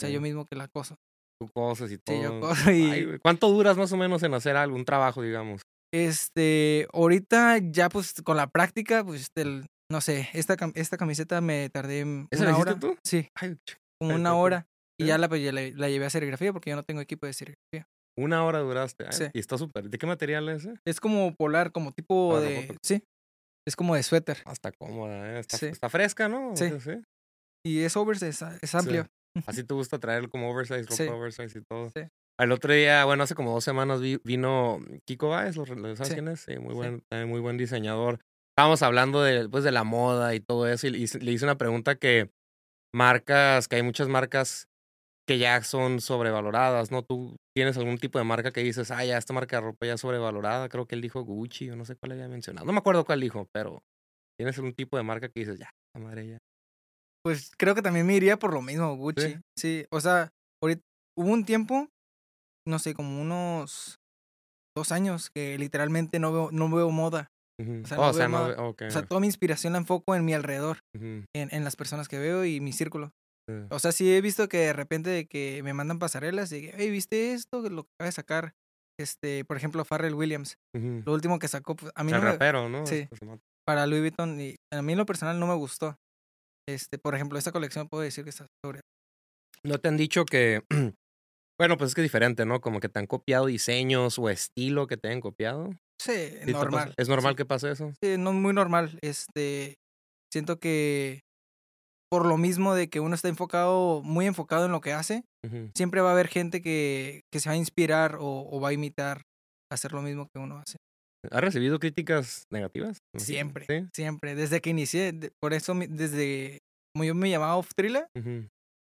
O 0.00 0.06
sea, 0.06 0.10
yo 0.10 0.20
mismo 0.20 0.44
que 0.46 0.56
la 0.56 0.68
coso. 0.68 0.96
Tú 1.40 1.48
cosas 1.54 1.90
y 1.92 1.98
todo. 1.98 2.16
Sí, 2.16 2.22
yo 2.22 2.40
coso 2.40 2.70
y 2.70 2.90
Ay, 2.90 3.04
güey, 3.04 3.18
¿Cuánto 3.18 3.48
duras 3.48 3.76
más 3.76 3.92
o 3.92 3.96
menos 3.96 4.22
en 4.22 4.34
hacer 4.34 4.56
algo, 4.56 4.76
un 4.76 4.84
trabajo, 4.84 5.22
digamos? 5.22 5.62
este, 5.92 6.86
ahorita 6.92 7.58
ya 7.58 7.88
pues 7.88 8.14
con 8.22 8.36
la 8.36 8.46
práctica, 8.46 9.02
pues 9.04 9.26
el, 9.34 9.66
no 9.90 10.00
sé, 10.00 10.28
esta, 10.34 10.56
esta 10.74 10.96
camiseta 10.96 11.40
me 11.40 11.68
tardé 11.70 12.26
¿Esa 12.30 12.44
una 12.44 12.56
hora. 12.58 12.78
tú? 12.78 12.96
Sí, 13.04 13.26
Ay, 13.34 13.56
como 14.00 14.14
una 14.14 14.34
hora. 14.36 14.66
Y 15.00 15.06
ya 15.06 15.18
la, 15.18 15.28
pues, 15.28 15.42
ya 15.42 15.50
la, 15.52 15.62
la 15.74 15.88
llevé 15.88 16.04
a 16.06 16.10
serigrafía 16.10 16.52
porque 16.52 16.70
yo 16.70 16.76
no 16.76 16.82
tengo 16.84 17.00
equipo 17.00 17.26
de 17.26 17.32
serigrafía. 17.32 17.86
una 18.18 18.44
hora 18.44 18.60
duraste. 18.60 19.04
Ay, 19.06 19.12
Sí. 19.12 19.24
Y 19.32 19.38
está 19.40 19.56
súper. 19.58 19.88
¿De 19.90 19.98
qué 19.98 20.06
material 20.06 20.48
es 20.50 20.64
ese? 20.64 20.74
Es 20.86 21.00
como 21.00 21.34
polar, 21.34 21.72
como 21.72 21.90
tipo 21.92 22.34
Para 22.34 22.42
de... 22.44 22.76
Sí, 22.84 23.02
es 23.66 23.74
como 23.76 23.94
de 23.94 24.02
suéter. 24.02 24.38
Ah, 24.44 24.52
Está 24.52 24.70
cómoda, 24.72 25.32
¿eh? 25.36 25.40
Está, 25.40 25.56
Sí. 25.56 25.66
está 25.66 25.88
fresca, 25.88 26.28
¿no? 26.28 26.54
Sí. 26.54 26.70
sí. 26.80 27.02
Y 27.66 27.80
es 27.80 27.96
oversize, 27.96 28.28
es, 28.28 28.62
es 28.62 28.74
amplio. 28.74 29.06
Así 29.46 29.64
te 29.64 29.74
gusta 29.74 29.98
traer 29.98 30.28
como 30.28 30.50
oversize, 30.50 30.82
ropa 30.82 30.94
Sí. 30.96 31.08
oversize 31.08 31.58
y 31.58 31.62
todo. 31.62 31.88
Sí. 31.90 32.00
El 32.38 32.52
otro 32.52 32.72
día, 32.72 33.04
bueno, 33.04 33.22
hace 33.22 33.34
como 33.34 33.52
dos 33.52 33.64
semanas 33.64 34.00
vi- 34.00 34.20
vino 34.24 34.78
Kiko 35.06 35.28
Baez, 35.28 35.56
¿lo, 35.56 35.64
lo 35.66 35.94
sabes 35.96 36.08
Sí. 36.08 36.14
quién 36.14 36.28
es? 36.28 36.40
Sí, 36.40 36.58
muy 36.58 36.74
buen, 36.74 37.02
muy 37.28 37.40
buen 37.40 37.56
diseñador. 37.58 38.20
Estábamos 38.56 38.82
hablando 38.82 39.22
de, 39.22 39.48
pues, 39.48 39.62
de 39.64 39.72
la 39.72 39.84
moda 39.84 40.34
y 40.34 40.40
todo 40.40 40.66
eso, 40.66 40.86
y 40.86 40.90
le 40.90 40.98
hice, 40.98 41.18
le 41.20 41.32
hice 41.32 41.44
una 41.44 41.58
pregunta 41.58 41.96
que 41.96 42.30
marcas, 42.94 43.68
que 43.68 43.76
hay 43.76 43.82
muchas 43.82 44.08
marcas 44.08 44.66
que 45.28 45.38
ya 45.38 45.62
son 45.62 46.00
sobrevaloradas, 46.00 46.90
¿no? 46.90 47.02
Tú 47.04 47.36
tienes 47.54 47.76
algún 47.76 47.98
tipo 47.98 48.18
de 48.18 48.24
marca 48.24 48.52
que 48.52 48.62
dices, 48.62 48.90
ah, 48.90 49.04
ya 49.04 49.16
esta 49.16 49.32
marca 49.32 49.56
de 49.56 49.62
ropa 49.62 49.86
ya 49.86 49.94
es 49.94 50.00
sobrevalorada, 50.00 50.68
creo 50.68 50.86
que 50.86 50.96
él 50.96 51.00
dijo 51.02 51.22
Gucci 51.22 51.70
o 51.70 51.76
no 51.76 51.84
sé 51.84 51.94
cuál 51.94 52.12
había 52.12 52.28
mencionado. 52.28 52.66
No 52.66 52.72
me 52.72 52.78
acuerdo 52.78 53.04
cuál 53.04 53.20
dijo, 53.20 53.46
pero 53.52 53.80
tienes 54.38 54.56
algún 54.58 54.74
tipo 54.74 54.96
de 54.96 55.02
marca 55.04 55.28
que 55.28 55.40
dices, 55.40 55.58
ya, 55.58 55.70
esta 55.94 56.04
madre 56.04 56.26
ya. 56.26 56.38
Pues 57.24 57.50
creo 57.58 57.74
que 57.74 57.82
también 57.82 58.06
me 58.06 58.14
iría 58.14 58.38
por 58.38 58.52
lo 58.54 58.62
mismo, 58.62 58.96
Gucci. 58.96 59.36
Sí, 59.58 59.84
o 59.90 60.00
sea, 60.00 60.30
ahorita, 60.62 60.82
hubo 61.18 61.30
un 61.30 61.44
tiempo, 61.44 61.88
no 62.66 62.78
sé, 62.78 62.94
como 62.94 63.20
unos 63.20 63.98
dos 64.76 64.92
años 64.92 65.30
que 65.34 65.58
literalmente 65.58 66.18
no 66.18 66.32
veo, 66.32 66.48
no 66.52 66.70
veo 66.74 66.90
moda. 66.90 67.28
O 67.60 67.86
sea, 67.86 67.98
Oh, 67.98 68.02
no 68.04 68.08
o 68.08 68.12
sea, 68.14 68.28
veo 68.28 68.38
no, 68.38 68.44
moda. 68.44 68.62
ok. 68.68 68.82
O 68.88 68.90
sea, 68.90 69.02
toda 69.02 69.20
mi 69.20 69.26
inspiración 69.26 69.74
la 69.74 69.80
enfoco 69.80 70.14
en 70.14 70.24
mi 70.24 70.32
alrededor, 70.32 70.78
en, 70.94 71.26
en 71.34 71.64
las 71.64 71.76
personas 71.76 72.08
que 72.08 72.18
veo 72.18 72.44
y 72.44 72.60
mi 72.60 72.72
círculo. 72.72 73.12
O 73.70 73.80
sea, 73.80 73.90
sí 73.90 74.14
he 74.14 74.20
visto 74.20 74.48
que 74.48 74.58
de 74.58 74.72
repente 74.72 75.10
de 75.10 75.26
que 75.26 75.60
me 75.64 75.74
mandan 75.74 75.98
pasarelas 75.98 76.52
y 76.52 76.70
hey, 76.72 76.88
¿viste 76.88 77.32
esto? 77.32 77.62
Lo 77.68 77.82
que 77.82 77.88
acaba 77.98 78.06
de 78.06 78.12
sacar, 78.12 78.52
este, 78.96 79.44
por 79.44 79.56
ejemplo, 79.56 79.84
Farrell 79.84 80.14
Williams. 80.14 80.56
Lo 80.72 81.12
último 81.12 81.40
que 81.40 81.48
sacó, 81.48 81.74
pues, 81.74 81.90
a 81.96 82.04
mí 82.04 82.12
El 82.12 82.18
no 82.18 82.24
me, 82.24 82.30
rapero, 82.32 82.68
¿no? 82.68 82.86
sí. 82.86 83.08
Este 83.10 83.26
para 83.66 83.86
Louis 83.88 84.02
Vuitton 84.02 84.40
y 84.40 84.54
a 84.72 84.82
mí 84.82 84.92
en 84.92 84.98
lo 84.98 85.04
personal 85.06 85.38
no 85.40 85.46
me 85.48 85.54
gustó. 85.54 85.96
Este, 86.68 86.98
por 86.98 87.14
ejemplo, 87.14 87.38
esta 87.38 87.52
colección 87.52 87.88
puedo 87.88 88.02
decir 88.02 88.24
que 88.24 88.30
está 88.30 88.46
sobre. 88.64 88.80
¿No 89.64 89.78
te 89.78 89.88
han 89.88 89.96
dicho 89.96 90.24
que, 90.24 90.62
bueno, 91.58 91.76
pues 91.76 91.88
es 91.88 91.94
que 91.94 92.00
es 92.00 92.04
diferente, 92.04 92.46
¿no? 92.46 92.60
Como 92.60 92.80
que 92.80 92.88
te 92.88 92.98
han 92.98 93.06
copiado 93.06 93.46
diseños 93.46 94.18
o 94.18 94.30
estilo 94.30 94.86
que 94.86 94.96
te 94.96 95.10
han 95.10 95.20
copiado? 95.20 95.70
Sí, 96.00 96.12
¿Sí 96.12 96.46
te 96.46 96.52
normal. 96.52 96.94
¿Es 96.96 97.08
normal 97.08 97.32
sí. 97.32 97.36
que 97.36 97.44
pase 97.44 97.70
eso? 97.70 97.92
Sí, 98.02 98.16
no 98.16 98.32
muy 98.32 98.54
normal. 98.54 98.98
Este, 99.02 99.74
siento 100.32 100.58
que 100.58 101.20
por 102.10 102.26
lo 102.26 102.36
mismo 102.36 102.74
de 102.74 102.88
que 102.88 103.00
uno 103.00 103.14
está 103.14 103.28
enfocado, 103.28 104.02
muy 104.02 104.26
enfocado 104.26 104.66
en 104.66 104.72
lo 104.72 104.80
que 104.80 104.92
hace, 104.92 105.24
siempre 105.74 106.00
va 106.00 106.08
a 106.08 106.12
haber 106.12 106.28
gente 106.28 106.60
que, 106.60 107.22
que 107.32 107.38
se 107.38 107.48
va 107.48 107.54
a 107.54 107.58
inspirar 107.58 108.16
o, 108.16 108.48
o 108.50 108.60
va 108.60 108.70
a 108.70 108.72
imitar 108.72 109.22
hacer 109.70 109.92
lo 109.92 110.02
mismo 110.02 110.26
que 110.34 110.40
uno 110.40 110.58
hace. 110.58 110.76
¿Has 111.30 111.40
recibido 111.40 111.78
críticas 111.78 112.46
negativas? 112.50 112.98
Siempre, 113.16 113.66
siempre. 113.94 114.34
Desde 114.34 114.60
que 114.60 114.70
inicié, 114.70 115.32
por 115.40 115.52
eso 115.52 115.74
desde 115.74 116.60
como 116.94 117.04
yo 117.04 117.14
me 117.14 117.30
llamaba 117.30 117.56
Off 117.56 117.70
Thriller, 117.74 118.08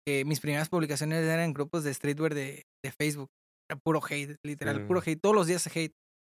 que 0.07 0.25
mis 0.25 0.39
primeras 0.39 0.69
publicaciones 0.69 1.23
eran 1.23 1.41
en 1.41 1.53
grupos 1.53 1.83
de 1.83 1.93
streetwear 1.93 2.33
de, 2.33 2.63
de 2.83 2.91
Facebook. 2.99 3.29
Era 3.69 3.79
puro 3.83 4.01
hate, 4.07 4.35
literal, 4.43 4.85
puro 4.87 5.01
hate. 5.05 5.19
Todos 5.21 5.35
los 5.35 5.47
días 5.47 5.67
hate. 5.67 5.93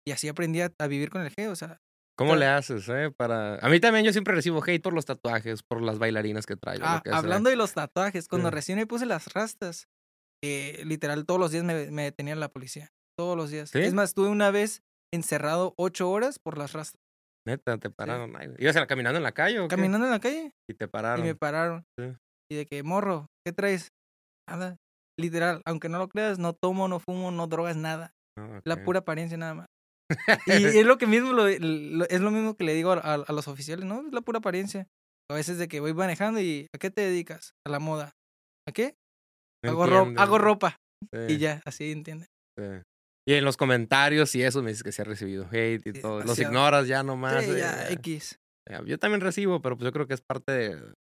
Y 0.07 0.12
así 0.12 0.27
aprendí 0.27 0.62
a, 0.62 0.69
vivir 0.88 1.10
con 1.10 1.22
el 1.22 1.27
hate, 1.27 1.48
o 1.48 1.55
sea. 1.55 1.79
¿Cómo 2.15 2.36
le 2.36 2.45
haces, 2.45 2.88
eh? 2.89 3.12
Para... 3.17 3.55
A 3.55 3.69
mí 3.69 3.79
también 3.79 4.05
yo 4.05 4.12
siempre 4.12 4.36
recibo 4.36 4.63
hate 4.63 4.83
por 4.83 4.93
los 4.93 5.05
tatuajes, 5.05 5.63
por 5.63 5.81
las 5.81 5.98
bailarinas 5.98 6.45
que 6.45 6.55
traigo. 6.55 6.83
Ah, 6.86 7.01
hablando 7.12 7.50
de 7.50 7.55
los 7.55 7.74
tatuajes, 7.74 8.27
cuando 8.27 8.51
recién 8.51 8.77
me 8.77 8.86
puse 8.86 9.07
las 9.07 9.33
rastas, 9.33 9.88
eh, 10.43 10.83
literal, 10.86 11.25
todos 11.25 11.39
los 11.39 11.51
días 11.51 11.63
me, 11.63 11.89
me 11.89 12.03
detenían 12.03 12.39
la 12.39 12.50
policía. 12.50 12.89
Todos 13.17 13.36
los 13.36 13.50
días. 13.50 13.74
Es 13.74 13.93
más, 13.95 14.10
estuve 14.10 14.27
una 14.27 14.51
vez 14.51 14.83
encerrado 15.13 15.74
ocho 15.77 16.10
horas 16.10 16.39
por 16.39 16.58
las 16.58 16.74
rastas. 16.74 17.00
Neta, 17.46 17.77
te 17.77 17.89
pararon. 17.89 18.34
¿Ibas 18.58 18.75
caminando 18.88 19.17
en 19.17 19.24
la 19.24 19.34
calle 19.34 19.60
o 19.60 19.67
Caminando 19.67 20.08
en 20.08 20.12
la 20.12 20.20
calle. 20.20 20.51
Y 20.70 20.74
te 20.74 20.88
pararon. 20.88 21.25
Y 21.25 21.29
me 21.29 21.36
pararon. 21.36 21.86
Y 22.50 22.55
de 22.55 22.65
que, 22.65 22.84
morro, 22.84 23.27
¿qué 23.46 23.51
traes? 23.51 23.89
Nada. 24.50 24.77
Literal, 25.20 25.62
aunque 25.65 25.89
no 25.89 26.00
lo 26.00 26.08
creas, 26.08 26.39
no 26.39 26.53
tomo, 26.53 26.88
no 26.88 27.00
fumo, 27.00 27.32
no 27.32 27.48
drogas, 27.48 27.75
nada. 27.75 28.13
Ah, 28.39 28.62
la 28.63 28.84
pura 28.84 29.00
apariencia 29.00 29.38
nada 29.38 29.53
más. 29.53 29.67
y 30.48 30.79
es 30.79 30.86
lo 30.86 30.98
que 30.98 31.05
mismo, 31.05 31.34
lo, 31.34 31.48
es 31.48 32.22
lo 32.22 32.32
mismo 32.32 32.55
que 32.55 32.63
le 32.63 32.74
digo 32.74 32.91
a, 32.91 33.17
los 33.17 33.48
oficiales, 33.48 33.86
¿no? 33.86 34.08
Es 34.08 34.13
la 34.13 34.22
pura 34.22 34.39
apariencia. 34.39 34.88
A 35.29 35.36
veces 35.36 35.58
de 35.58 35.67
que 35.67 35.79
voy 35.79 35.93
manejando 35.93 36.39
y 36.39 36.67
¿a 36.74 36.79
qué 36.79 36.89
te 36.89 37.01
dedicas? 37.01 37.53
A 37.65 37.70
la 37.70 37.79
moda. 37.79 38.12
¿A 38.67 38.72
qué? 38.72 38.96
hago, 39.63 39.84
hago 39.84 40.38
ropa. 40.38 40.77
Y 41.27 41.38
ya, 41.38 41.62
así 41.65 41.91
entiende. 41.91 42.27
Sí. 42.58 42.65
Y 43.25 43.34
en 43.34 43.46
los 43.46 43.56
comentarios 43.58 44.36
y 44.36 44.44
eso 44.44 44.62
me 44.62 44.72
dices 44.72 44.84
que 44.84 44.92
se 44.92 45.01
ha 45.01 45.06
recibido 45.06 45.48
hate 45.51 45.86
y 45.88 45.94
todo. 45.94 46.22
Los 46.24 46.39
ignoras 46.39 46.88
ya 46.88 47.03
nomás. 47.03 47.46
Sí, 47.46 47.51
ya, 47.58 47.89
X. 47.92 48.39
Yo 48.86 48.98
también 48.98 49.22
recibo, 49.22 49.62
pero 49.62 49.77
pues 49.77 49.86
yo 49.86 49.92
creo 49.92 50.08
que 50.08 50.13
es 50.13 50.22
parte 50.22 50.51
de... 50.51 50.94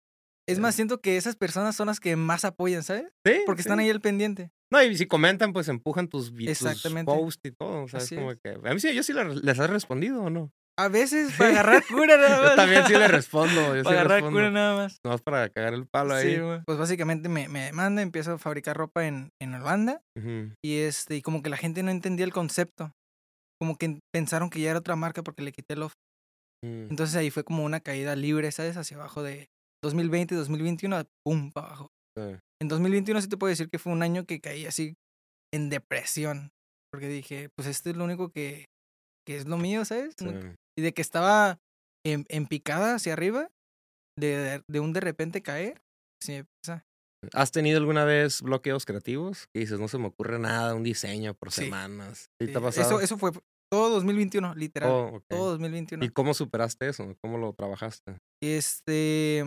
Es 0.47 0.59
más, 0.59 0.75
siento 0.75 1.01
que 1.01 1.17
esas 1.17 1.37
personas 1.37 1.77
son 1.77 1.87
las 1.87 2.01
que 2.01 2.17
más 2.17 2.45
apoyan, 2.45 2.83
¿sabes? 2.83 3.05
Sí. 3.25 3.41
Porque 3.47 3.63
están 3.63 3.79
ahí 3.79 3.89
al 3.89 4.01
pendiente. 4.01 4.51
No, 4.73 4.83
y 4.83 4.97
si 4.97 5.07
comentan, 5.07 5.53
pues 5.53 5.69
empujan 5.69 6.09
tus, 6.09 6.33
tus 6.35 7.05
posts 7.05 7.41
y 7.45 7.53
todo. 7.53 7.85
O 7.85 7.89
sea, 7.89 8.01
es 8.01 8.11
como 8.11 8.35
que... 8.37 8.59
A 8.65 8.75
mí 8.75 8.81
sí, 8.81 8.95
yo 8.95 9.03
sí 9.03 9.13
les 9.13 9.59
has 9.59 9.71
respondido 9.71 10.23
o 10.23 10.31
no. 10.31 10.53
A 10.85 10.89
veces 10.89 11.33
para 11.37 11.51
agarrar 11.51 11.85
cura 11.87 12.17
nada 12.17 12.41
más. 12.41 12.51
Yo 12.51 12.57
también 12.57 12.87
sí 12.87 12.93
le 12.93 13.09
respondo. 13.09 13.61
para 13.85 14.01
agarrar 14.01 14.31
cura 14.31 14.51
nada 14.51 14.77
más. 14.77 14.99
No 15.05 15.19
para 15.19 15.49
cagar 15.51 15.75
el 15.75 15.87
palo 15.87 16.15
ahí. 16.15 16.37
Sí, 16.37 16.43
Pues 16.65 16.79
básicamente 16.79 17.29
me, 17.29 17.49
me 17.49 17.71
manda, 17.73 18.03
empiezo 18.03 18.33
a 18.33 18.39
fabricar 18.39 18.77
ropa 18.77 19.07
en, 19.07 19.31
en 19.41 19.55
Holanda. 19.55 20.01
Y 20.65 20.79
este, 20.79 21.17
y 21.17 21.23
como 21.23 21.43
que 21.43 21.51
la 21.51 21.57
gente 21.57 21.83
no 21.83 21.91
entendía 21.91 22.25
el 22.25 22.33
concepto. 22.33 22.93
Como 23.61 23.77
que 23.77 23.99
pensaron 24.13 24.49
que 24.49 24.61
ya 24.61 24.71
era 24.71 24.79
otra 24.79 24.97
marca 24.97 25.23
porque 25.23 25.43
le 25.43 25.53
quité 25.53 25.75
el 25.75 25.83
off. 25.83 25.93
Mm. 26.65 26.89
Entonces 26.91 27.17
ahí 27.17 27.31
fue 27.31 27.45
como 27.45 27.65
una 27.65 27.81
caída 27.81 28.17
libre, 28.17 28.51
¿sabes? 28.53 28.77
Hacia 28.77 28.97
abajo 28.97 29.23
de 29.23 29.49
2020, 29.85 30.35
2021, 30.35 31.05
pum, 31.25 31.53
para 31.53 31.67
abajo. 31.69 31.89
En 32.61 32.69
2021 32.69 33.21
sí 33.23 33.29
te 33.29 33.37
puedo 33.37 33.49
decir 33.51 33.69
que 33.71 33.79
fue 33.79 33.93
un 33.93 34.03
año 34.03 34.25
que 34.25 34.41
caí 34.41 34.67
así 34.67 34.95
en 35.53 35.71
depresión. 35.71 36.51
Porque 36.93 37.09
dije, 37.09 37.49
pues 37.57 37.69
esto 37.69 37.91
es 37.91 37.97
lo 37.97 38.05
único 38.05 38.31
que, 38.31 38.67
que 39.27 39.37
es 39.37 39.47
lo 39.47 39.57
mío, 39.57 39.85
¿sabes? 39.85 40.15
Y 40.77 40.83
de 40.83 40.93
que 40.93 41.03
estaba 41.03 41.59
en, 42.05 42.25
en 42.29 42.47
picada 42.47 42.95
hacia 42.95 43.13
arriba, 43.13 43.49
de, 44.19 44.63
de, 44.67 44.81
un 44.81 44.93
de 44.93 45.01
repente 45.01 45.43
caer. 45.43 45.81
Sí, 46.23 46.43
¿Has 47.35 47.53
tenido 47.53 47.79
alguna 47.79 48.05
vez 48.05 48.41
bloqueos 48.41 48.87
creativos? 48.87 49.47
Que 49.53 49.61
dices, 49.61 49.79
no 49.79 49.89
se 49.89 49.99
me 49.99 50.07
ocurre 50.07 50.39
nada, 50.39 50.75
un 50.75 50.83
diseño 50.83 51.35
por 51.35 51.53
semanas. 51.53 52.31
¿Sí 52.41 52.51
te 52.51 52.57
ha 52.57 52.61
pasado? 52.61 52.87
Eso, 52.87 53.01
eso 53.01 53.19
fue 53.19 53.33
todo 53.71 53.91
2021, 53.91 54.55
literal. 54.55 54.91
Oh, 54.91 55.23
todo 55.29 55.51
2021. 55.51 56.05
¿Y 56.05 56.09
cómo 56.09 56.33
superaste 56.35 56.89
eso? 56.89 57.15
¿Cómo 57.23 57.39
lo 57.39 57.53
trabajaste? 57.53 58.17
Este. 58.43 59.45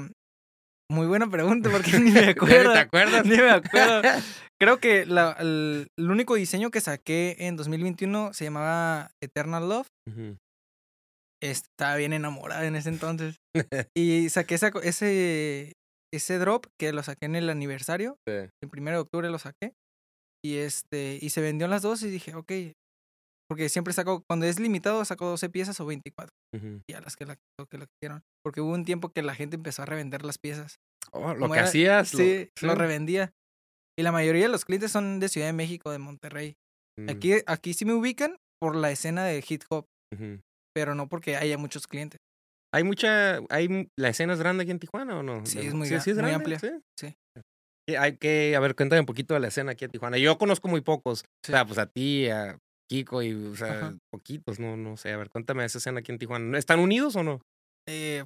Muy 0.92 1.08
buena 1.08 1.30
pregunta 1.30 1.72
porque 1.72 1.98
ni 1.98 2.12
me 2.12 2.20
acuerdo. 2.30 2.74
¿Te 2.74 2.80
acuerdas? 2.80 3.26
Ni 3.26 3.38
me 3.38 3.50
acuerdo. 3.50 4.02
Creo 4.62 4.80
que 4.80 5.06
la, 5.06 5.36
el, 5.40 5.88
único 5.98 6.36
diseño 6.36 6.70
que 6.70 6.80
saqué 6.80 7.36
en 7.40 7.58
2021 7.58 8.34
se 8.34 8.44
llamaba 8.46 9.12
Eternal 9.22 9.68
Love 9.68 9.88
estaba 11.52 11.96
bien 11.96 12.14
enamorada 12.14 12.66
en 12.66 12.76
ese 12.76 12.90
entonces. 12.90 13.38
y 13.96 14.30
saqué 14.30 14.56
ese, 14.56 15.74
ese 16.14 16.38
drop 16.40 16.68
que 16.80 16.94
lo 16.94 17.04
saqué 17.04 17.26
en 17.26 17.36
el 17.36 17.50
aniversario. 17.50 18.18
El 18.26 18.70
primero 18.70 18.98
de 18.98 19.02
octubre 19.02 19.30
lo 19.30 19.40
saqué. 19.40 19.74
Y 20.46 20.58
este, 20.58 21.20
y 21.22 21.30
se 21.30 21.42
vendió 21.42 21.66
en 21.66 21.72
las 21.72 21.82
dos 21.82 22.02
y 22.04 22.10
dije, 22.10 22.36
ok. 22.36 22.52
Porque 23.50 23.70
siempre 23.70 23.94
saco, 23.94 24.24
cuando 24.28 24.46
es 24.46 24.60
limitado, 24.60 25.04
saco 25.06 25.28
12 25.28 25.50
piezas 25.50 25.80
o 25.80 25.86
24. 25.86 26.32
Y 26.88 26.94
a 26.94 27.02
las 27.02 27.16
que 27.16 27.26
la, 27.26 27.36
que 27.36 27.78
la 27.78 27.86
quisieron. 27.86 28.24
Porque 28.44 28.62
hubo 28.62 28.74
un 28.74 28.86
tiempo 28.86 29.10
que 29.10 29.22
la 29.22 29.36
gente 29.36 29.56
empezó 29.56 29.84
a 29.84 29.86
revender 29.86 30.24
las 30.24 30.38
piezas. 30.38 30.78
Oh, 31.12 31.34
lo 31.34 31.50
que 31.50 31.60
hacías. 31.60 32.10
Sí, 32.10 32.50
lo, 32.62 32.76
revendía. 32.76 33.32
Y 33.98 34.04
la 34.04 34.12
mayoría 34.12 34.44
de 34.44 34.50
los 34.50 34.66
clientes 34.66 34.92
son 34.92 35.20
de 35.20 35.30
Ciudad 35.30 35.48
de 35.48 35.54
México, 35.54 35.92
de 35.92 36.00
Monterrey. 36.00 36.56
Mm. 37.00 37.10
Aquí, 37.10 37.34
aquí 37.46 37.74
sí 37.74 37.86
me 37.86 37.94
ubican 37.94 38.38
por 38.60 38.76
la 38.76 38.92
escena 38.92 39.26
de 39.26 39.44
hip 39.48 39.64
hop 39.70 39.86
pero 40.74 40.96
no 40.96 41.08
porque 41.08 41.36
haya 41.36 41.58
muchos 41.58 41.88
clientes. 41.88 42.20
¿Hay 42.74 42.84
mucha, 42.84 43.38
hay, 43.50 43.88
la 43.98 44.10
escena 44.10 44.34
es 44.34 44.40
grande 44.40 44.64
aquí 44.64 44.72
en 44.72 44.80
Tijuana 44.80 45.20
o 45.20 45.24
no? 45.24 45.46
Sí, 45.46 45.60
es 45.60 45.74
muy, 45.76 45.88
sí, 45.88 46.14
muy 46.16 46.32
amplia. 46.32 46.60
Sí. 47.00 47.16
Hay 47.98 48.18
que, 48.18 48.56
a 48.56 48.60
ver, 48.60 48.76
cuéntame 48.76 49.02
un 49.02 49.06
poquito 49.06 49.34
de 49.36 49.42
la 49.42 49.50
escena 49.50 49.74
aquí 49.74 49.86
en 49.86 49.92
Tijuana. 49.92 50.18
Yo 50.18 50.38
conozco 50.38 50.68
muy 50.68 50.82
pocos. 50.82 51.24
O 51.46 51.52
sea, 51.52 51.66
pues 51.66 51.78
a 51.78 51.86
ti, 51.86 52.30
a 52.30 52.58
Kiko 52.90 53.22
y, 53.22 53.34
o 53.34 53.56
sea, 53.56 53.96
poquitos, 54.12 54.60
no, 54.60 54.76
no 54.76 54.98
sé. 54.98 55.12
A 55.12 55.18
ver, 55.18 55.30
cuéntame 55.30 55.62
de 55.62 55.68
esa 55.68 55.78
escena 55.78 56.00
aquí 56.00 56.12
en 56.12 56.18
Tijuana. 56.18 56.58
¿Están 56.58 56.80
unidos 56.80 57.16
o 57.16 57.24
no? 57.24 57.42
Eh, 57.88 58.24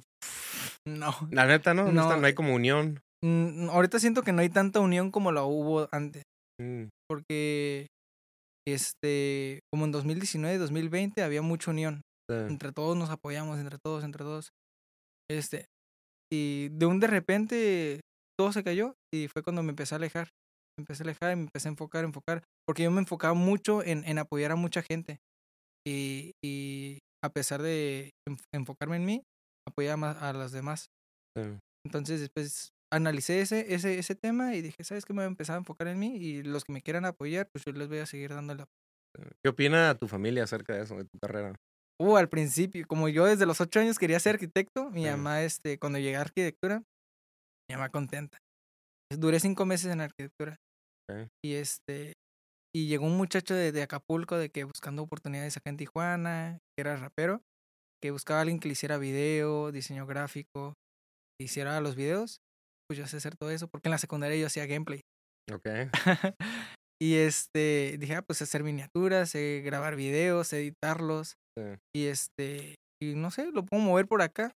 no. 0.86 1.14
La 1.30 1.46
neta, 1.46 1.74
¿no? 1.74 1.92
No, 1.92 2.16
no 2.16 2.26
hay 2.26 2.34
como 2.34 2.54
unión. 2.54 3.00
Ahorita 3.70 3.98
siento 3.98 4.22
que 4.22 4.32
no 4.32 4.40
hay 4.40 4.48
tanta 4.48 4.80
unión 4.80 5.10
como 5.10 5.32
la 5.32 5.42
hubo 5.42 5.88
antes. 5.90 6.22
Mm. 6.60 6.84
Porque, 7.08 7.88
este, 8.66 9.60
como 9.72 9.84
en 9.84 9.92
2019, 9.92 10.58
2020 10.58 11.22
había 11.22 11.42
mucha 11.42 11.70
unión. 11.70 12.02
Entre 12.30 12.72
todos 12.72 12.96
nos 12.96 13.10
apoyamos, 13.10 13.58
entre 13.58 13.78
todos, 13.78 14.04
entre 14.04 14.24
todos. 14.24 14.50
Este, 15.30 15.66
y 16.32 16.68
de 16.70 16.86
un 16.86 17.00
de 17.00 17.06
repente 17.06 18.00
todo 18.38 18.52
se 18.52 18.64
cayó 18.64 18.94
y 19.12 19.28
fue 19.28 19.42
cuando 19.42 19.62
me 19.62 19.70
empecé 19.70 19.94
a 19.94 19.98
alejar. 19.98 20.28
Me 20.78 20.82
empecé 20.82 21.02
a 21.02 21.04
alejar 21.04 21.32
y 21.32 21.36
me 21.36 21.42
empecé 21.42 21.68
a 21.68 21.72
enfocar, 21.72 22.04
enfocar, 22.04 22.44
porque 22.66 22.84
yo 22.84 22.90
me 22.90 23.00
enfocaba 23.00 23.34
mucho 23.34 23.82
en, 23.82 24.04
en 24.04 24.18
apoyar 24.18 24.52
a 24.52 24.56
mucha 24.56 24.82
gente. 24.82 25.18
Y, 25.86 26.32
y 26.44 26.98
a 27.24 27.30
pesar 27.30 27.62
de 27.62 28.10
enfocarme 28.54 28.96
en 28.96 29.04
mí, 29.04 29.22
apoyaba 29.68 30.12
a 30.12 30.32
los 30.32 30.52
demás. 30.52 30.86
Entonces 31.84 32.20
después 32.20 32.70
analicé 32.92 33.40
ese, 33.40 33.74
ese, 33.74 33.98
ese 33.98 34.14
tema 34.14 34.54
y 34.54 34.62
dije, 34.62 34.82
¿sabes 34.84 35.04
qué? 35.04 35.12
Me 35.12 35.18
voy 35.18 35.24
a 35.24 35.28
empezar 35.28 35.56
a 35.56 35.58
enfocar 35.58 35.88
en 35.88 35.98
mí 35.98 36.16
y 36.16 36.42
los 36.42 36.64
que 36.64 36.72
me 36.72 36.82
quieran 36.82 37.04
apoyar, 37.04 37.48
pues 37.52 37.64
yo 37.64 37.72
les 37.72 37.88
voy 37.88 37.98
a 37.98 38.06
seguir 38.06 38.30
dando 38.30 38.54
la... 38.54 38.66
¿Qué 39.42 39.48
opina 39.48 39.94
tu 39.96 40.06
familia 40.06 40.44
acerca 40.44 40.74
de 40.74 40.82
eso, 40.82 40.96
de 40.96 41.04
tu 41.04 41.18
carrera? 41.18 41.54
Uh, 42.00 42.16
al 42.16 42.28
principio, 42.28 42.86
como 42.86 43.08
yo 43.08 43.24
desde 43.24 43.46
los 43.46 43.60
ocho 43.60 43.80
años 43.80 43.98
quería 43.98 44.20
ser 44.20 44.36
arquitecto, 44.36 44.90
mi 44.90 45.04
mamá, 45.06 45.42
este, 45.42 45.78
cuando 45.78 45.98
llegué 45.98 46.16
a 46.16 46.20
arquitectura, 46.20 46.82
mi 47.68 47.74
mamá 47.74 47.88
contenta. 47.90 48.38
Duré 49.10 49.40
cinco 49.40 49.66
meses 49.66 49.90
en 49.90 50.00
arquitectura. 50.00 50.56
Y 51.44 51.54
este, 51.54 52.12
y 52.74 52.86
llegó 52.86 53.06
un 53.06 53.16
muchacho 53.16 53.54
de, 53.54 53.82
Acapulco 53.82 54.36
de 54.36 54.50
que 54.50 54.64
buscando 54.64 55.02
oportunidades 55.02 55.56
acá 55.56 55.70
en 55.70 55.78
Tijuana, 55.78 56.58
que 56.76 56.82
era 56.82 56.96
rapero, 56.96 57.42
que 58.02 58.10
buscaba 58.10 58.40
a 58.40 58.42
alguien 58.42 58.60
que 58.60 58.68
le 58.68 58.72
hiciera 58.72 58.98
video, 58.98 59.72
diseño 59.72 60.06
gráfico, 60.06 60.74
que 61.38 61.46
hiciera 61.46 61.80
los 61.80 61.96
videos. 61.96 62.38
Pues 62.86 62.98
yo 62.98 63.06
sé 63.06 63.16
hacer 63.16 63.36
todo 63.36 63.50
eso, 63.50 63.68
porque 63.68 63.88
en 63.88 63.92
la 63.92 63.98
secundaria 63.98 64.38
yo 64.38 64.46
hacía 64.46 64.66
gameplay. 64.66 65.00
Ok. 65.52 65.66
y 67.02 67.16
este, 67.16 67.96
dije, 67.98 68.16
ah, 68.16 68.22
pues 68.22 68.42
hacer 68.42 68.62
miniaturas, 68.62 69.32
grabar 69.34 69.96
videos, 69.96 70.52
editarlos. 70.52 71.34
Y 71.94 72.06
este, 72.06 72.76
y 73.02 73.14
no 73.14 73.30
sé, 73.30 73.50
lo 73.52 73.64
puedo 73.64 73.82
mover 73.82 74.06
por 74.06 74.22
acá. 74.22 74.52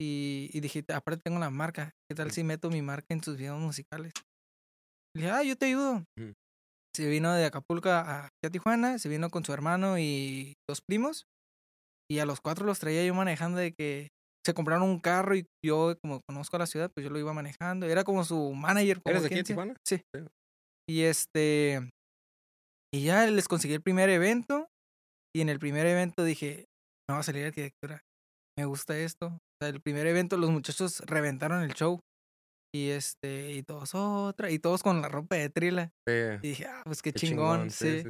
Y, 0.00 0.50
y 0.52 0.60
dije, 0.60 0.84
aparte 0.92 1.22
tengo 1.24 1.38
la 1.38 1.50
marca. 1.50 1.92
¿Qué 2.08 2.16
tal 2.16 2.30
si 2.32 2.42
meto 2.42 2.70
mi 2.70 2.82
marca 2.82 3.06
en 3.10 3.22
sus 3.22 3.36
videos 3.36 3.60
musicales? 3.60 4.12
Y 5.14 5.20
dije, 5.20 5.30
ah, 5.30 5.42
yo 5.42 5.56
te 5.56 5.66
ayudo. 5.66 6.04
Se 6.94 7.08
vino 7.08 7.32
de 7.32 7.44
Acapulco 7.44 7.88
a, 7.88 8.26
a 8.26 8.50
Tijuana, 8.50 8.98
se 8.98 9.08
vino 9.08 9.30
con 9.30 9.44
su 9.44 9.52
hermano 9.52 9.98
y 9.98 10.54
dos 10.68 10.80
primos. 10.86 11.24
Y 12.10 12.18
a 12.18 12.26
los 12.26 12.40
cuatro 12.40 12.66
los 12.66 12.78
traía 12.78 13.04
yo 13.04 13.14
manejando 13.14 13.58
de 13.58 13.72
que 13.72 14.08
se 14.44 14.54
compraron 14.54 14.88
un 14.88 14.98
carro 14.98 15.36
y 15.36 15.46
yo, 15.64 15.94
como 16.02 16.20
conozco 16.28 16.58
la 16.58 16.66
ciudad, 16.66 16.90
pues 16.92 17.04
yo 17.04 17.10
lo 17.10 17.18
iba 17.18 17.32
manejando. 17.32 17.86
Era 17.86 18.04
como 18.04 18.24
su 18.24 18.52
manager. 18.52 19.00
¿Eres 19.04 19.22
de 19.22 19.26
aquí 19.28 19.38
en 19.38 19.44
Tijuana? 19.44 19.76
Sí. 19.86 20.02
Y 20.88 21.02
este. 21.02 21.88
Y 22.94 23.04
ya 23.04 23.26
les 23.26 23.48
conseguí 23.48 23.74
el 23.74 23.82
primer 23.82 24.10
evento. 24.10 24.61
Y 25.34 25.40
en 25.40 25.48
el 25.48 25.58
primer 25.58 25.86
evento 25.86 26.24
dije, 26.24 26.66
me 27.08 27.14
va 27.14 27.20
a 27.20 27.22
salir 27.22 27.46
arquitectura. 27.46 28.02
Me 28.58 28.64
gusta 28.66 28.98
esto. 28.98 29.26
O 29.26 29.38
sea, 29.62 29.68
el 29.68 29.80
primer 29.80 30.06
evento 30.06 30.36
los 30.36 30.50
muchachos 30.50 31.00
reventaron 31.00 31.62
el 31.62 31.74
show. 31.74 32.00
Y 32.74 32.88
este, 32.90 33.52
y 33.52 33.62
todos 33.62 33.94
otra, 33.94 34.50
y 34.50 34.58
todos 34.58 34.82
con 34.82 35.02
la 35.02 35.08
ropa 35.08 35.36
de 35.36 35.50
trila. 35.50 35.90
Y 36.42 36.48
dije, 36.48 36.66
ah, 36.66 36.82
pues 36.84 37.02
qué, 37.02 37.12
chingón, 37.12 37.70
sí. 37.70 38.04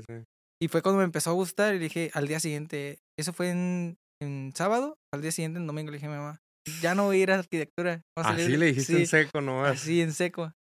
Y 0.62 0.68
fue 0.68 0.82
cuando 0.82 0.98
me 0.98 1.04
empezó 1.04 1.30
a 1.30 1.32
gustar 1.32 1.74
y 1.74 1.78
dije 1.78 2.12
al 2.14 2.28
día 2.28 2.38
siguiente, 2.38 3.00
eso 3.18 3.32
fue 3.32 3.50
en, 3.50 3.98
en 4.22 4.52
sábado, 4.54 4.98
al 5.12 5.20
día 5.20 5.32
siguiente, 5.32 5.58
en 5.58 5.66
domingo, 5.66 5.90
le 5.90 5.96
dije 5.96 6.06
a 6.06 6.10
mi 6.10 6.16
mamá, 6.16 6.40
ya 6.80 6.94
no 6.94 7.06
voy 7.06 7.18
a 7.18 7.22
ir 7.22 7.30
a 7.32 7.38
arquitectura. 7.40 8.02
Así 8.16 8.56
le 8.56 8.66
dijiste 8.66 9.00
en 9.00 9.06
seco 9.06 9.40
nomás. 9.40 9.72
Así 9.72 10.00
en 10.00 10.12
seco. 10.12 10.52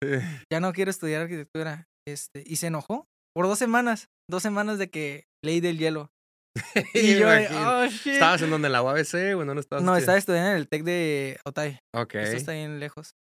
Ya 0.50 0.60
no 0.60 0.72
quiero 0.72 0.90
estudiar 0.90 1.22
arquitectura. 1.22 1.86
Este, 2.08 2.42
y 2.46 2.56
se 2.56 2.68
enojó 2.68 3.06
por 3.34 3.46
dos 3.46 3.58
semanas, 3.58 4.08
dos 4.30 4.42
semanas 4.42 4.78
de 4.78 4.88
que 4.88 5.24
leí 5.44 5.60
del 5.60 5.78
hielo. 5.78 6.10
y 6.94 7.18
yo, 7.18 7.28
oh, 7.28 7.86
shit. 7.86 8.14
¿Estabas 8.14 8.42
en 8.42 8.50
donde 8.50 8.68
la 8.68 8.82
UABC 8.82 9.36
o 9.36 9.44
dónde 9.44 9.60
estabas? 9.60 9.84
No, 9.84 9.96
estaba 9.96 10.18
estudiando 10.18 10.50
en 10.50 10.56
el 10.56 10.68
TEC 10.68 10.82
de 10.84 11.38
Otay. 11.44 11.78
Ok. 11.94 12.14
Eso 12.16 12.36
está 12.36 12.52
bien 12.52 12.80
lejos. 12.80 13.14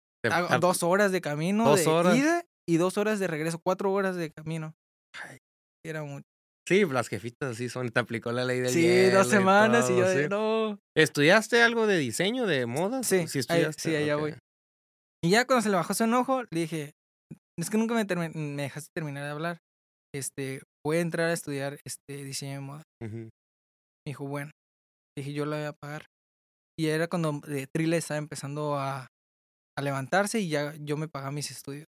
dos 0.59 0.83
horas 0.83 1.11
de 1.11 1.21
camino 1.21 1.65
¿Dos 1.65 1.85
de 1.85 1.87
horas? 1.87 2.17
ida 2.17 2.45
y 2.67 2.77
dos 2.77 2.97
horas 2.97 3.19
de 3.19 3.27
regreso, 3.27 3.59
cuatro 3.63 3.91
horas 3.91 4.15
de 4.15 4.31
camino. 4.31 4.75
Ay, 5.23 5.39
era 5.85 6.03
mucho. 6.03 6.25
Sí, 6.67 6.85
las 6.85 7.07
jefitas 7.07 7.57
sí 7.57 7.67
son, 7.67 7.89
te 7.89 7.99
aplicó 7.99 8.31
la 8.31 8.45
ley 8.45 8.59
del 8.59 8.69
Sí, 8.69 9.09
dos 9.09 9.27
semanas 9.27 9.89
y, 9.89 9.97
yo 9.97 10.07
de, 10.07 10.29
no. 10.29 10.79
¿Estudiaste 10.95 11.63
algo 11.63 11.87
de 11.87 11.97
diseño, 11.97 12.45
de 12.45 12.67
moda? 12.67 13.01
Sí, 13.01 13.27
sí, 13.27 13.39
estudiaste? 13.39 13.81
sí, 13.81 13.95
allá 13.95 14.17
voy. 14.17 14.35
Y 15.23 15.31
ya 15.31 15.47
cuando 15.47 15.63
se 15.63 15.69
le 15.69 15.77
bajó 15.77 15.95
su 15.95 16.03
enojo, 16.03 16.43
le 16.43 16.59
dije, 16.59 16.93
es 17.59 17.69
que 17.71 17.77
nunca 17.79 17.95
me, 17.95 18.29
me 18.29 18.61
dejaste 18.61 18.91
terminar 18.93 19.23
de 19.23 19.29
hablar. 19.31 19.61
Este, 20.13 20.61
voy 20.89 20.97
a 20.97 21.01
entrar 21.01 21.29
a 21.29 21.33
estudiar 21.33 21.79
este 21.85 22.23
diseño 22.23 22.53
de 22.53 22.59
moda. 22.61 22.83
Me 22.99 23.29
dijo, 24.07 24.27
bueno. 24.27 24.49
Dije, 25.15 25.33
yo 25.33 25.45
la 25.45 25.57
voy 25.57 25.65
a 25.65 25.73
pagar. 25.73 26.07
Y 26.79 26.87
era 26.87 27.07
cuando 27.07 27.41
de 27.45 27.67
Trile 27.67 27.97
estaba 27.97 28.17
empezando 28.17 28.75
a, 28.75 29.07
a 29.77 29.81
levantarse 29.81 30.39
y 30.39 30.49
ya 30.49 30.73
yo 30.79 30.97
me 30.97 31.07
pagaba 31.07 31.31
mis 31.31 31.51
estudios. 31.51 31.85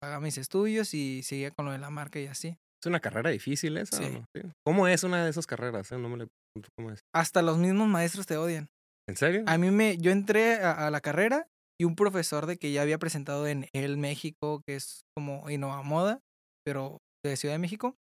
Pagaba 0.00 0.20
mis 0.20 0.38
estudios 0.38 0.94
y 0.94 1.22
seguía 1.24 1.50
con 1.50 1.66
lo 1.66 1.72
de 1.72 1.78
la 1.78 1.90
marca 1.90 2.20
y 2.20 2.26
así. 2.26 2.56
Es 2.80 2.86
una 2.86 3.00
carrera 3.00 3.30
difícil 3.30 3.76
esa. 3.76 3.96
Sí. 3.96 4.22
¿Cómo 4.64 4.86
es 4.86 5.02
una 5.02 5.24
de 5.24 5.30
esas 5.30 5.46
carreras? 5.46 5.90
Eh? 5.90 5.98
No 5.98 6.08
me 6.08 6.18
le 6.18 6.28
cómo 6.76 6.92
es. 6.92 7.00
Hasta 7.12 7.42
los 7.42 7.58
mismos 7.58 7.88
maestros 7.88 8.26
te 8.26 8.36
odian. 8.36 8.68
¿En 9.08 9.16
serio? 9.16 9.42
A 9.46 9.58
mí 9.58 9.70
me, 9.70 9.98
yo 9.98 10.12
entré 10.12 10.54
a, 10.54 10.88
la 10.90 11.00
carrera 11.00 11.48
y 11.80 11.84
un 11.84 11.96
profesor 11.96 12.46
de 12.46 12.56
que 12.56 12.72
ya 12.72 12.82
había 12.82 12.98
presentado 12.98 13.48
en 13.48 13.66
El 13.72 13.96
México, 13.96 14.62
que 14.66 14.76
es 14.76 15.02
como 15.16 15.50
Innova 15.50 15.82
Moda, 15.82 16.20
pero 16.64 17.00
de 17.24 17.36
Ciudad 17.36 17.54
de 17.54 17.58
México, 17.58 17.96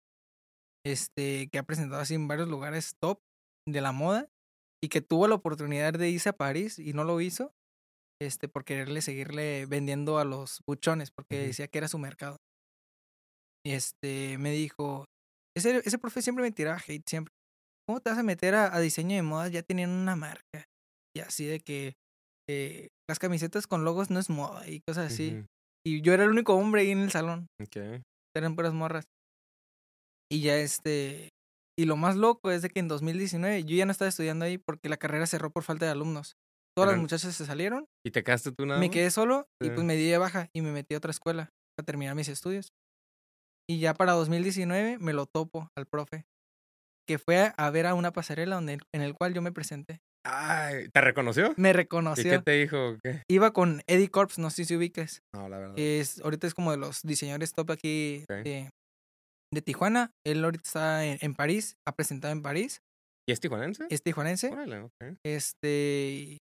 este, 0.87 1.49
que 1.49 1.59
ha 1.59 1.63
presentado 1.63 2.01
así 2.01 2.15
en 2.15 2.29
varios 2.29 2.49
lugares 2.49 2.95
top 3.01 3.19
de 3.69 3.81
la 3.81 3.93
moda 3.93 4.29
y 4.83 4.89
que 4.89 5.01
tuvo 5.01 5.27
la 5.27 5.35
oportunidad 5.35 5.93
de 5.93 6.11
irse 6.11 6.29
a 6.29 6.37
París 6.37 6.79
y 6.79 6.93
no 6.93 7.05
lo 7.05 7.21
hizo, 7.21 7.53
este, 8.21 8.49
por 8.49 8.65
quererle 8.65 9.03
seguirle 9.03 9.67
vendiendo 9.67 10.19
a 10.19 10.25
los 10.25 10.61
buchones, 10.67 11.11
porque 11.11 11.47
decía 11.49 11.69
que 11.69 11.79
era 11.79 11.89
su 11.89 11.99
mercado. 11.99 12.37
Y 13.65 13.73
este, 13.73 14.39
me 14.39 14.53
dijo, 14.53 15.07
ese, 15.57 15.83
ese 15.85 15.99
profe 15.99 16.23
siempre 16.23 16.43
me 16.43 16.53
tiraba 16.53 16.79
hate, 16.79 17.09
siempre. 17.09 17.33
¿Cómo 17.89 18.01
te 18.01 18.11
vas 18.11 18.19
a 18.19 18.23
meter 18.23 18.55
a, 18.55 18.79
diseño 18.81 19.17
de 19.17 19.23
moda 19.23 19.49
ya 19.49 19.63
teniendo 19.63 19.97
una 19.97 20.17
marca? 20.17 20.67
Y 21.17 21.21
así 21.21 21.47
de 21.47 21.61
que 21.61 21.95
eh, 22.49 22.89
las 23.09 23.19
camisetas 23.19 23.67
con 23.67 23.85
logos 23.85 24.11
no 24.11 24.19
es 24.19 24.29
moda 24.29 24.69
y 24.69 24.81
cosas 24.81 25.13
así. 25.13 25.45
Y 25.85 26.01
yo 26.03 26.13
era 26.13 26.25
el 26.25 26.31
único 26.31 26.55
hombre 26.55 26.83
ahí 26.83 26.91
en 26.91 27.01
el 27.01 27.11
salón. 27.11 27.47
Okay. 27.63 28.03
Eran 28.38 28.55
puras 28.55 28.73
morras. 28.73 29.05
Y 30.31 30.40
ya 30.43 30.57
este... 30.57 31.31
Y 31.78 31.85
lo 31.85 31.97
más 31.97 32.16
loco 32.16 32.50
es 32.50 32.62
de 32.62 32.71
que 32.71 32.81
en 32.81 32.88
2019 32.88 33.64
yo 33.64 33.76
ya 33.76 33.85
no 33.85 33.93
estaba 33.93 34.09
estudiando 34.09 34.47
ahí 34.47 34.57
porque 34.57 34.88
la 34.88 34.97
carrera 34.97 35.26
cerró 35.26 35.50
por 35.50 35.62
falta 35.62 35.85
de 35.85 35.93
alumnos. 35.93 36.37
Todas 36.75 36.93
las 36.93 37.00
muchachas 37.00 37.35
se 37.35 37.47
salieron. 37.47 37.87
¿Y 38.05 38.11
te 38.11 38.23
quedaste 38.23 38.52
tú 38.52 38.66
nada 38.66 38.81
Me 38.81 38.90
quedé 38.90 39.11
solo 39.11 39.49
y 39.62 39.71
pues 39.71 39.83
me 39.83 39.95
di 39.95 40.09
de 40.09 40.19
baja 40.19 40.49
y 40.55 40.61
me 40.61 40.73
metí 40.73 40.95
a 40.95 40.99
otra 40.99 41.11
escuela 41.11 41.50
para 41.76 41.87
terminar 41.87 42.14
mis 42.14 42.28
estudios. 42.28 42.73
Y 43.69 43.78
ya 43.78 43.95
para 43.95 44.12
2019 44.12 44.99
me 44.99 45.12
lo 45.12 45.26
topo 45.26 45.71
al 45.76 45.87
profe, 45.87 46.26
que 47.07 47.19
fue 47.19 47.52
a 47.57 47.71
ver 47.71 47.87
a 47.87 47.95
una 47.95 48.12
pasarela 48.12 48.57
donde, 48.57 48.78
en 48.93 49.02
el 49.02 49.14
cual 49.14 49.35
yo 49.35 49.43
me 49.43 49.52
presenté. 49.52 50.00
Ay, 50.28 50.88
¿te 50.88 51.00
reconoció? 51.00 51.54
Me 51.56 51.73
reconoció. 51.73 52.26
¿Y 52.26 52.37
qué 52.37 52.42
te 52.42 52.50
dijo? 52.52 52.97
¿Qué? 53.02 53.23
Iba 53.28 53.52
con 53.52 53.83
Eddie 53.87 54.11
Corps, 54.11 54.38
no 54.38 54.50
sé 54.50 54.64
si 54.64 54.76
ubiques. 54.76 55.23
No, 55.32 55.49
la 55.49 55.58
verdad. 55.58 55.75
Es, 55.78 56.21
ahorita 56.21 56.47
es 56.47 56.54
como 56.54 56.73
de 56.73 56.78
los 56.78 57.02
diseñadores 57.02 57.52
top 57.52 57.71
aquí 57.71 58.25
de, 58.28 58.71
de, 59.52 59.62
Tijuana. 59.62 60.10
Él 60.26 60.45
ahorita 60.45 60.62
está 60.65 61.04
en, 61.04 61.34
París, 61.34 61.76
ha 61.86 61.93
presentado 61.93 62.32
en 62.32 62.43
París. 62.43 62.80
¿Y 63.28 63.32
es 63.32 63.41
tijuanense? 63.41 63.86
Es 63.89 64.02
tijuanense. 64.02 64.50
Este, 65.25 66.39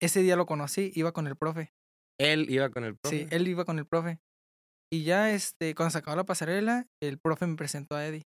ese 0.00 0.22
día 0.22 0.36
lo 0.36 0.46
conocí, 0.46 0.92
iba 0.94 1.12
con 1.12 1.26
el 1.26 1.36
profe. 1.36 1.72
Él 2.18 2.46
iba 2.50 2.70
con 2.70 2.84
el 2.84 2.96
profe. 2.96 3.18
Sí, 3.18 3.26
él 3.30 3.48
iba 3.48 3.64
con 3.64 3.78
el 3.78 3.86
profe. 3.86 4.18
Y 4.92 5.04
ya, 5.04 5.32
este, 5.32 5.74
cuando 5.74 5.90
se 5.90 5.98
acabó 5.98 6.16
la 6.16 6.24
pasarela, 6.24 6.86
el 7.02 7.18
profe 7.18 7.46
me 7.46 7.56
presentó 7.56 7.96
a 7.96 8.06
Eddie. 8.06 8.22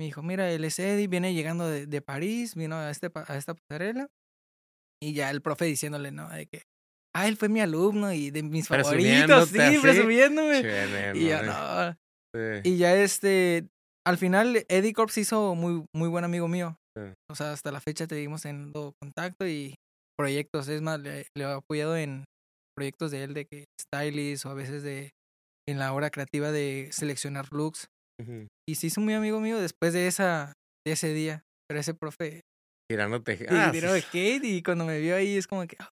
Me 0.00 0.06
dijo, 0.06 0.22
mira, 0.22 0.50
él 0.50 0.64
es 0.64 0.78
Eddie, 0.78 1.06
viene 1.06 1.34
llegando 1.34 1.68
de, 1.68 1.86
de 1.86 2.02
París, 2.02 2.54
vino 2.54 2.76
a, 2.76 2.90
este, 2.90 3.10
a 3.14 3.36
esta 3.36 3.54
pasarela. 3.54 4.08
Y 5.02 5.14
ya 5.14 5.30
el 5.30 5.42
profe 5.42 5.64
diciéndole, 5.64 6.12
¿no? 6.12 6.28
De 6.28 6.46
que, 6.46 6.62
ah, 7.14 7.28
él 7.28 7.36
fue 7.36 7.48
mi 7.48 7.60
alumno 7.60 8.12
y 8.12 8.30
de 8.30 8.42
mis 8.42 8.68
favoritos, 8.68 9.48
sí, 9.48 9.78
presumiéndome. 9.80 10.60
y 11.14 11.30
no. 11.44 11.96
Y 12.64 12.78
ya, 12.78 12.96
este, 12.96 13.68
al 14.06 14.16
final, 14.16 14.64
Eddie 14.68 14.92
Corps 14.92 15.16
hizo 15.18 15.54
muy, 15.54 15.84
muy 15.94 16.08
buen 16.08 16.24
amigo 16.24 16.48
mío. 16.48 16.76
O 17.30 17.34
sea, 17.34 17.52
hasta 17.52 17.72
la 17.72 17.80
fecha 17.80 18.06
seguimos 18.06 18.42
teniendo 18.42 18.92
contacto 19.00 19.46
y 19.46 19.74
proyectos. 20.18 20.68
Es 20.68 20.82
más, 20.82 21.00
le, 21.00 21.26
le, 21.36 21.44
he 21.44 21.52
apoyado 21.52 21.96
en 21.96 22.24
proyectos 22.76 23.10
de 23.10 23.24
él 23.24 23.34
de 23.34 23.46
que 23.46 23.64
stylist 23.80 24.46
o 24.46 24.50
a 24.50 24.54
veces 24.54 24.82
de 24.82 25.10
en 25.68 25.78
la 25.78 25.92
hora 25.92 26.10
creativa 26.10 26.50
de 26.50 26.88
seleccionar 26.92 27.52
looks. 27.52 27.88
Y 28.68 28.74
se 28.76 28.86
hizo 28.86 29.00
muy 29.00 29.14
amigo 29.14 29.40
mío 29.40 29.58
después 29.58 29.92
de 29.92 30.06
esa 30.06 30.52
de 30.86 30.92
ese 30.92 31.12
día. 31.12 31.44
Pero 31.68 31.80
ese 31.80 31.94
profe. 31.94 32.42
Tirándote. 32.90 33.46
Ah, 33.48 33.70
tiró 33.72 33.92
de 33.92 34.02
Kate 34.02 34.40
y 34.42 34.62
cuando 34.62 34.84
me 34.84 34.98
vio 35.00 35.16
ahí 35.16 35.36
es 35.36 35.46
como 35.46 35.66
que. 35.66 35.76
Ah, 35.80 35.90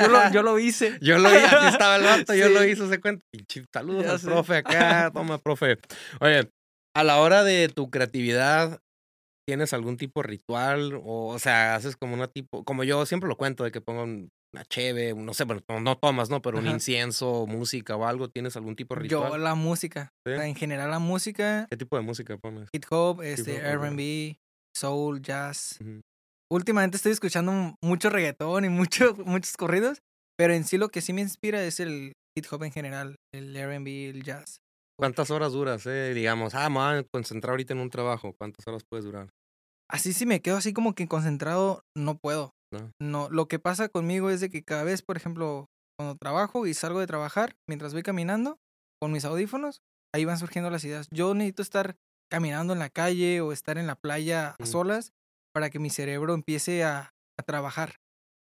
yo, 0.00 0.08
lo, 0.08 0.32
yo 0.32 0.42
lo 0.42 0.58
hice. 0.58 0.98
yo 1.00 1.18
lo 1.18 1.28
hice, 1.28 1.46
así 1.46 1.68
estaba 1.68 1.96
el 1.96 2.02
vato, 2.02 2.34
yo 2.34 2.48
lo 2.48 2.64
hice, 2.68 2.88
se 2.88 3.00
cuenta. 3.00 3.24
Saludos 3.72 4.06
al 4.06 4.20
profe 4.20 4.56
acá, 4.56 5.10
toma, 5.12 5.38
profe. 5.38 5.78
Oye, 6.20 6.50
a 6.94 7.04
la 7.04 7.18
hora 7.20 7.44
de 7.44 7.68
tu 7.68 7.90
creatividad, 7.90 8.80
¿tienes 9.46 9.72
algún 9.72 9.96
tipo 9.96 10.22
de 10.22 10.28
ritual? 10.28 10.94
O, 10.94 11.28
o 11.28 11.38
sea, 11.38 11.74
haces 11.74 11.96
como 11.96 12.14
una 12.14 12.28
tipo, 12.28 12.64
como 12.64 12.84
yo 12.84 13.04
siempre 13.06 13.28
lo 13.28 13.36
cuento, 13.36 13.64
de 13.64 13.70
que 13.70 13.80
pongo 13.80 14.28
una 14.56 14.64
cheve, 14.64 15.14
no 15.14 15.34
sé, 15.34 15.44
bueno, 15.44 15.62
no 15.80 15.98
tomas, 15.98 16.30
¿no? 16.30 16.40
Pero 16.40 16.58
un 16.58 16.66
incienso, 16.66 17.46
música 17.46 17.94
o 17.94 18.06
algo, 18.06 18.30
¿tienes 18.30 18.56
algún 18.56 18.74
tipo 18.74 18.94
de 18.94 19.02
ritual? 19.02 19.30
Yo 19.32 19.38
la 19.38 19.54
música, 19.54 20.14
en 20.24 20.54
general 20.54 20.90
la 20.90 20.98
música. 20.98 21.66
¿Qué 21.68 21.76
tipo 21.76 21.96
de 21.96 22.02
música 22.02 22.38
pones? 22.38 22.70
Hip 22.72 22.84
hop, 22.88 23.20
este, 23.20 23.56
R&B, 23.58 24.38
soul, 24.74 25.20
jazz. 25.20 25.78
Últimamente 26.50 26.96
estoy 26.96 27.12
escuchando 27.12 27.76
mucho 27.82 28.08
reggaetón 28.08 28.64
y 28.64 28.68
mucho, 28.70 29.14
muchos 29.26 29.56
corridos, 29.58 29.98
pero 30.38 30.54
en 30.54 30.64
sí 30.64 30.78
lo 30.78 30.88
que 30.88 31.02
sí 31.02 31.12
me 31.12 31.20
inspira 31.20 31.62
es 31.62 31.78
el 31.78 32.14
hip 32.34 32.46
hop 32.50 32.64
en 32.64 32.72
general, 32.72 33.16
el 33.34 33.54
R&B, 33.54 34.08
el 34.08 34.22
jazz. 34.22 34.60
¿Cuántas 34.98 35.30
horas 35.30 35.52
duras, 35.52 35.84
eh? 35.84 36.14
Digamos, 36.14 36.54
ah, 36.54 36.70
me 36.70 36.76
voy 36.76 36.98
a 37.00 37.04
concentrar 37.04 37.50
ahorita 37.50 37.74
en 37.74 37.80
un 37.80 37.90
trabajo, 37.90 38.34
¿cuántas 38.38 38.66
horas 38.66 38.84
puedes 38.88 39.04
durar? 39.04 39.28
Así 39.90 40.14
si 40.14 40.24
me 40.24 40.40
quedo 40.40 40.56
así 40.56 40.72
como 40.72 40.94
que 40.94 41.06
concentrado, 41.06 41.82
no 41.94 42.16
puedo. 42.16 42.55
No. 43.00 43.28
lo 43.30 43.48
que 43.48 43.58
pasa 43.58 43.88
conmigo 43.88 44.30
es 44.30 44.40
de 44.40 44.50
que 44.50 44.62
cada 44.62 44.84
vez, 44.84 45.02
por 45.02 45.16
ejemplo, 45.16 45.68
cuando 45.98 46.16
trabajo 46.16 46.66
y 46.66 46.74
salgo 46.74 47.00
de 47.00 47.06
trabajar, 47.06 47.56
mientras 47.68 47.92
voy 47.92 48.02
caminando 48.02 48.58
con 49.00 49.12
mis 49.12 49.24
audífonos, 49.24 49.82
ahí 50.14 50.24
van 50.24 50.38
surgiendo 50.38 50.70
las 50.70 50.84
ideas. 50.84 51.08
Yo 51.10 51.34
necesito 51.34 51.62
estar 51.62 51.96
caminando 52.30 52.72
en 52.72 52.78
la 52.78 52.90
calle 52.90 53.40
o 53.40 53.52
estar 53.52 53.78
en 53.78 53.86
la 53.86 53.96
playa 53.96 54.56
a 54.58 54.66
solas 54.66 55.12
para 55.54 55.70
que 55.70 55.78
mi 55.78 55.90
cerebro 55.90 56.34
empiece 56.34 56.84
a, 56.84 57.12
trabajar. 57.46 57.96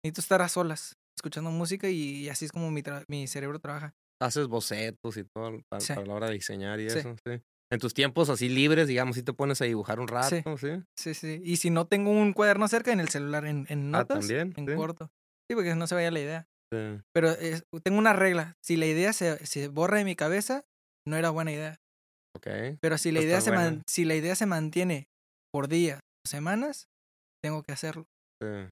Necesito 0.05 0.21
estar 0.21 0.43
a 0.43 0.49
solas, 0.49 0.97
escuchando 1.19 1.51
música 1.51 1.89
y, 1.89 2.29
así 2.29 2.45
es 2.45 2.53
como 2.53 2.71
mi, 2.71 2.83
mi 3.09 3.27
cerebro 3.27 3.59
trabaja. 3.59 3.95
Haces 4.23 4.47
bocetos 4.47 5.17
y 5.17 5.25
todo 5.25 5.61
para, 5.69 6.05
la 6.05 6.15
hora 6.15 6.27
de 6.29 6.35
diseñar 6.35 6.81
y 6.81 6.87
eso, 6.87 7.17
sí. 7.25 7.43
En 7.71 7.81
tus 7.81 7.95
tiempos 7.95 8.29
así 8.29 8.49
libres, 8.49 8.87
digamos, 8.87 9.17
si 9.17 9.23
te 9.23 9.33
pones 9.33 9.61
a 9.61 9.65
dibujar 9.65 9.99
un 9.99 10.07
rato, 10.07 10.57
¿sí? 10.57 10.69
Sí, 10.97 11.15
sí. 11.15 11.41
Y 11.45 11.57
si 11.57 11.71
no 11.71 11.87
tengo 11.87 12.11
un 12.11 12.33
cuaderno 12.33 12.69
cerca, 12.69 12.93
en 12.93 13.01
el 13.01 13.09
celular, 13.09 13.45
en, 13.45 13.67
en 13.69 13.95
ah, 13.95 13.99
notas, 13.99 14.31
en 14.31 14.53
corto. 14.77 15.11
Sí, 15.49 15.55
porque 15.55 15.75
no 15.75 15.87
se 15.87 15.95
vaya 15.95 16.11
la 16.11 16.21
idea. 16.21 16.49
Sí. 16.73 17.01
Pero 17.13 17.35
tengo 17.83 17.99
una 17.99 18.13
regla. 18.13 18.57
Si 18.63 18.77
la 18.77 18.87
idea 18.87 19.13
se, 19.13 19.45
se, 19.45 19.69
borra 19.69 19.99
de 19.99 20.05
mi 20.05 20.15
cabeza, 20.15 20.65
no 21.07 21.17
era 21.17 21.31
buena 21.31 21.53
idea. 21.53 21.81
Ok. 22.37 22.47
Pero 22.81 22.99
si 22.99 23.11
la, 23.13 23.21
idea 23.21 23.41
se 23.41 23.53
si 23.87 24.05
la 24.05 24.15
idea 24.15 24.37
se 24.37 24.47
mantiene 24.47 25.09
por 25.53 25.69
días 25.69 26.01
o 26.25 26.29
semanas, 26.29 26.89
tengo 27.43 27.63
que 27.63 27.73
hacerlo. 27.73 28.07
Sí. 28.41 28.69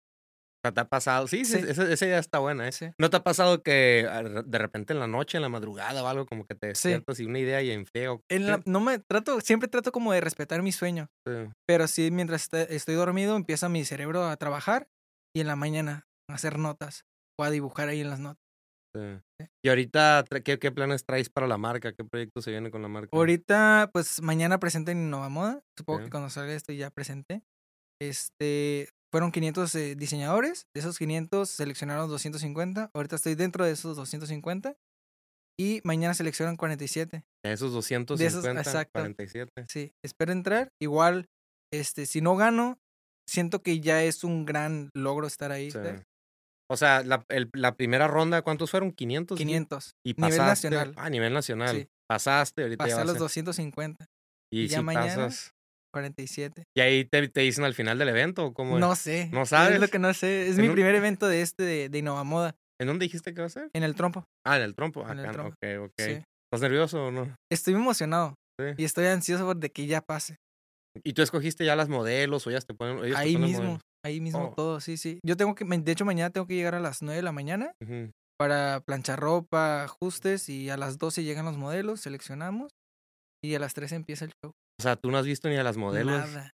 ¿Te 0.72 0.81
ha 0.81 0.88
pasado? 0.88 1.27
Sí, 1.29 1.44
sí. 1.44 1.59
Esa, 1.59 2.07
idea 2.07 2.18
está 2.18 2.38
buena, 2.38 2.68
¿eh? 2.68 2.94
¿No 2.98 3.11
te 3.11 3.16
ha 3.16 3.22
pasado 3.22 3.62
que 3.62 4.07
ah, 4.11 4.22
de 4.22 4.59
repente 4.59 4.92
en 4.92 5.00
la 5.00 5.07
noche, 5.07 5.38
en 5.38 5.42
la 5.42 5.48
madrugada 5.48 6.03
o 6.03 6.07
algo, 6.07 6.27
como 6.27 6.46
que 6.46 6.55
te 6.55 6.68
despiertas 6.68 7.20
y 7.20 7.27
una 7.27 7.38
idea 7.38 7.62
y 7.62 7.70
en 7.70 7.87
feo? 7.87 8.22
no 8.64 8.81
me 8.81 8.98
trato, 8.98 9.40
siempre 9.40 9.68
trato 9.68 9.92
como 9.92 10.12
de 10.12 10.20
respetar 10.20 10.62
mi 10.62 10.72
sueño. 10.72 11.09
Pero 11.66 11.87
sí, 11.88 12.11
mientras 12.11 12.48
estoy 12.53 12.94
dormido, 12.94 13.37
empieza 13.37 13.68
mi 13.68 13.85
cerebro 13.85 14.24
a 14.24 14.37
trabajar 14.37 14.88
y 15.35 15.40
en 15.40 15.46
la 15.46 15.57
mañana 15.57 16.07
a 16.31 16.35
hacer 16.35 16.59
notas 16.59 17.05
o 17.38 17.44
a 17.44 17.50
dibujar 17.50 17.88
ahí 17.88 18.00
en 18.00 18.11
las 18.11 18.20
notas. 18.20 18.44
Y 19.64 19.68
ahorita, 19.68 20.24
¿qué, 20.44 20.59
¿qué, 20.59 20.70
planes 20.70 21.05
traes 21.05 21.29
para 21.29 21.48
la 21.48 21.59
marca? 21.59 21.92
¿Qué 21.92 22.05
proyectos 22.05 22.44
se 22.44 22.53
vienen 22.53 22.70
con 22.70 22.81
la 22.81 22.88
marca? 22.88 23.11
Ahorita, 23.12 23.90
pues 23.92 24.22
mañana 24.22 24.59
presente 24.59 24.92
en 24.92 25.07
Innova 25.07 25.29
Moda. 25.29 25.62
Supongo 25.77 26.05
que 26.05 26.11
cuando 26.11 26.31
salga 26.31 26.55
esto 26.55 26.72
ya 26.72 26.90
presenté. 26.90 27.42
Este, 28.00 28.88
fueron 29.14 29.31
500 29.31 29.72
eh, 29.77 29.94
diseñadores. 29.94 30.66
De 30.74 30.81
esos 30.81 30.98
500 30.98 31.48
seleccionaron 31.48 32.09
250. 32.09 32.90
Ahorita 32.92 33.14
estoy 33.14 33.37
dentro 33.37 33.64
de 33.64 33.70
esos 33.70 33.94
250. 33.94 34.74
Y 35.57 35.81
mañana 35.85 36.14
seleccionan 36.14 36.57
47. 36.57 37.22
De 37.44 37.53
esos 37.53 37.72
250, 37.72 38.20
de 38.20 38.27
esos, 38.27 38.44
exacto. 38.44 38.90
47. 38.94 39.66
Sí, 39.68 39.92
espero 40.05 40.33
entrar. 40.33 40.72
Igual, 40.83 41.27
este, 41.72 42.07
si 42.07 42.22
no 42.22 42.35
gano, 42.35 42.81
siento 43.31 43.62
que 43.62 43.79
ya 43.79 44.03
es 44.03 44.24
un 44.24 44.46
gran 44.46 44.90
logro 44.94 45.29
estar 45.29 45.53
ahí. 45.53 45.70
O 46.68 46.77
sea, 46.77 47.05
la, 47.05 47.24
el, 47.29 47.50
la, 47.53 47.77
primera 47.77 48.09
ronda, 48.09 48.42
¿cuántos 48.42 48.72
fueron? 48.72 48.90
500. 48.90 49.38
500. 49.38 49.94
Y 50.05 50.14
pasaste, 50.14 50.70
nivel 50.70 50.88
nacional. 50.88 50.94
Ah, 50.96 51.09
nivel 51.09 51.33
nacional. 51.33 51.77
Sí. 51.77 51.88
Pasaste, 52.09 52.62
ahorita 52.62 52.83
Pasé 52.83 53.00
a 53.00 53.05
los 53.05 53.18
250. 53.18 54.07
Y, 54.53 54.66
ya 54.66 54.83
mañana, 54.83 55.29
47. 55.94 56.64
¿Y 56.76 56.80
ahí 56.80 57.04
te, 57.04 57.28
te, 57.28 57.40
dicen 57.42 57.64
al 57.64 57.72
final 57.72 57.98
del 57.98 58.09
evento? 58.09 58.46
¿o 58.46 58.52
cómo 58.52 58.80
no 58.80 58.96
sé. 58.96 59.30
¿No 59.33 59.46
sabes? 59.46 59.76
Es 59.76 59.80
lo 59.80 59.87
que 59.87 60.00
no 60.00 60.12
sé. 60.12 60.48
Es 60.48 60.59
mi 60.59 60.68
primer 60.68 60.94
evento 60.96 61.28
de 61.28 61.40
este, 61.40 61.62
de, 61.62 61.88
de 61.88 61.98
Innova 61.98 62.24
Moda. 62.24 62.57
¿En 62.80 62.88
dónde 62.88 63.04
dijiste 63.04 63.33
que 63.33 63.40
va 63.40 63.46
a 63.46 63.50
ser? 63.50 63.70
En 63.72 63.85
el 63.85 63.94
trompo. 63.94 64.24
Ah, 64.44 64.57
en 64.57 64.62
el 64.62 64.74
trompo. 64.74 65.09
En 65.09 65.20
el 65.20 65.30
trompo. 65.30 65.54
Ok, 65.54 65.90
ok. 65.90 66.00
¿Estás 66.00 66.61
nervioso 66.61 67.07
o 67.07 67.11
no? 67.12 67.33
Estoy 67.50 67.74
emocionado. 67.74 68.35
Sí. 68.61 68.66
Y 68.76 68.85
estoy 68.85 69.07
ansioso 69.07 69.46
por 69.46 69.57
de 69.57 69.70
que 69.70 69.87
ya 69.87 70.00
pase. 70.00 70.37
¿Y 71.04 71.12
tú 71.12 71.22
escogiste 71.22 71.64
ya 71.64 71.76
las 71.76 71.88
modelos 71.88 72.44
o 72.46 72.50
ya 72.50 72.61
te 72.61 72.74
ponen? 72.74 73.14
Ahí 73.14 73.37
mismo. 73.37 73.78
Ahí 74.04 74.20
mismo 74.20 74.48
oh. 74.50 74.54
todo, 74.54 74.80
sí, 74.80 74.96
sí. 74.96 75.20
Yo 75.24 75.37
tengo 75.37 75.54
que, 75.54 75.64
de 75.64 75.92
hecho, 75.92 76.04
mañana 76.04 76.30
tengo 76.30 76.46
que 76.46 76.54
llegar 76.54 76.74
a 76.74 76.80
las 76.80 77.02
9 77.02 77.16
de 77.16 77.22
la 77.22 77.33
mañana 77.33 77.72
para 78.37 78.80
planchar 78.80 79.20
ropa, 79.20 79.85
ajustes 79.85 80.48
y 80.48 80.68
a 80.70 80.76
las 80.76 80.98
12 80.98 81.22
llegan 81.22 81.46
los 81.46 81.57
modelos, 81.57 82.00
seleccionamos 82.00 82.72
y 83.42 83.54
a 83.54 83.61
las 83.61 83.74
3 83.74 83.92
empieza 83.92 84.26
el 84.26 84.33
show. 84.42 84.52
O 84.80 84.82
sea, 84.82 84.96
tú 84.96 85.10
no 85.10 85.18
has 85.18 85.26
visto 85.26 85.48
ni 85.48 85.56
a 85.56 85.62
las 85.62 85.76
modelos. 85.76 86.12
Nada. 86.12 86.50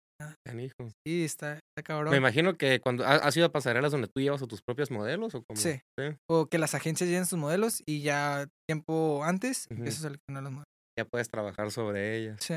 Sí, 1.07 1.24
está, 1.24 1.54
está 1.54 1.83
cabrón. 1.85 2.11
Me 2.11 2.16
imagino 2.16 2.57
que 2.57 2.81
cuando 2.81 3.07
has 3.07 3.37
ido 3.37 3.46
a 3.46 3.52
pasarelas 3.52 3.92
donde 3.92 4.09
tú 4.09 4.20
llevas 4.20 4.42
a 4.42 4.46
tus 4.46 4.62
propios 4.62 4.90
modelos 4.90 5.35
o 5.35 5.44
como. 5.44 5.61
Sí. 5.61 5.81
O 6.28 6.46
que 6.46 6.59
las 6.59 6.74
agencias 6.74 7.09
lleven 7.09 7.26
sus 7.26 7.38
modelos 7.38 7.83
y 7.87 8.02
ya 8.02 8.48
tiempo 8.68 9.22
antes 9.24 9.66
uh 9.70 9.74
empiezas 9.74 10.00
a 10.00 10.09
seleccionar 10.09 10.42
los 10.42 10.52
modelos. 10.52 10.68
Ya 10.98 11.04
puedes 11.04 11.28
trabajar 11.28 11.70
sobre 11.70 12.18
ellas. 12.18 12.38
Sí. 12.40 12.54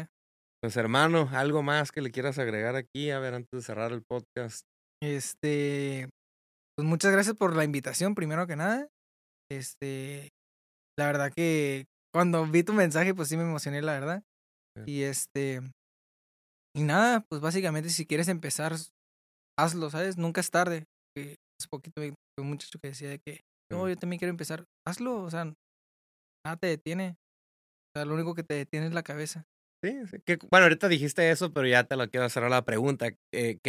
Pues 0.63 0.75
hermano, 0.77 1.29
algo 1.31 1.61
más 1.61 1.91
que 1.91 2.01
le 2.01 2.11
quieras 2.11 2.39
agregar 2.39 2.75
aquí, 2.75 3.11
a 3.11 3.19
ver, 3.19 3.35
antes 3.35 3.49
de 3.51 3.61
cerrar 3.61 3.91
el 3.91 4.03
podcast. 4.07 4.63
Este, 5.03 6.09
pues 6.75 6.87
muchas 6.87 7.11
gracias 7.11 7.35
por 7.35 7.55
la 7.55 7.63
invitación, 7.63 8.15
primero 8.15 8.47
que 8.47 8.55
nada. 8.55 8.87
Este, 9.51 10.29
la 10.97 11.07
verdad 11.07 11.31
que 11.35 11.85
cuando 12.13 12.45
vi 12.45 12.63
tu 12.63 12.73
mensaje, 12.73 13.13
pues 13.13 13.29
sí 13.29 13.37
me 13.37 13.43
emocioné, 13.43 13.81
la 13.81 13.93
verdad. 13.93 14.23
Y 14.85 15.03
este, 15.03 15.61
y 16.75 16.83
nada, 16.83 17.25
pues 17.29 17.41
básicamente 17.41 17.89
si 17.89 18.05
quieres 18.05 18.27
empezar, 18.27 18.73
hazlo, 19.59 19.89
¿sabes? 19.89 20.17
Nunca 20.17 20.41
es 20.41 20.49
tarde. 20.49 20.85
Es 21.15 21.67
poquito 21.69 22.01
un 22.01 22.47
muchacho 22.47 22.79
que 22.79 22.89
decía 22.89 23.09
de 23.09 23.19
que, 23.19 23.41
no, 23.71 23.87
yo 23.87 23.95
también 23.97 24.19
quiero 24.19 24.31
empezar. 24.31 24.65
Hazlo, 24.87 25.21
o 25.21 25.29
sea, 25.29 25.45
nada 25.45 26.57
te 26.59 26.67
detiene. 26.67 27.17
O 27.93 27.99
sea, 27.99 28.05
lo 28.05 28.13
único 28.13 28.33
que 28.33 28.43
te 28.43 28.55
detiene 28.55 28.87
es 28.87 28.93
la 28.93 29.03
cabeza. 29.03 29.45
Sí, 29.83 29.97
Que, 30.25 30.37
bueno, 30.51 30.65
ahorita 30.65 30.87
dijiste 30.87 31.31
eso, 31.31 31.51
pero 31.53 31.67
ya 31.67 31.83
te 31.83 31.95
lo 31.95 32.07
quiero 32.07 32.25
hacer 32.25 32.43
la 32.43 32.63
pregunta. 32.63 33.09
Eh, 33.33 33.59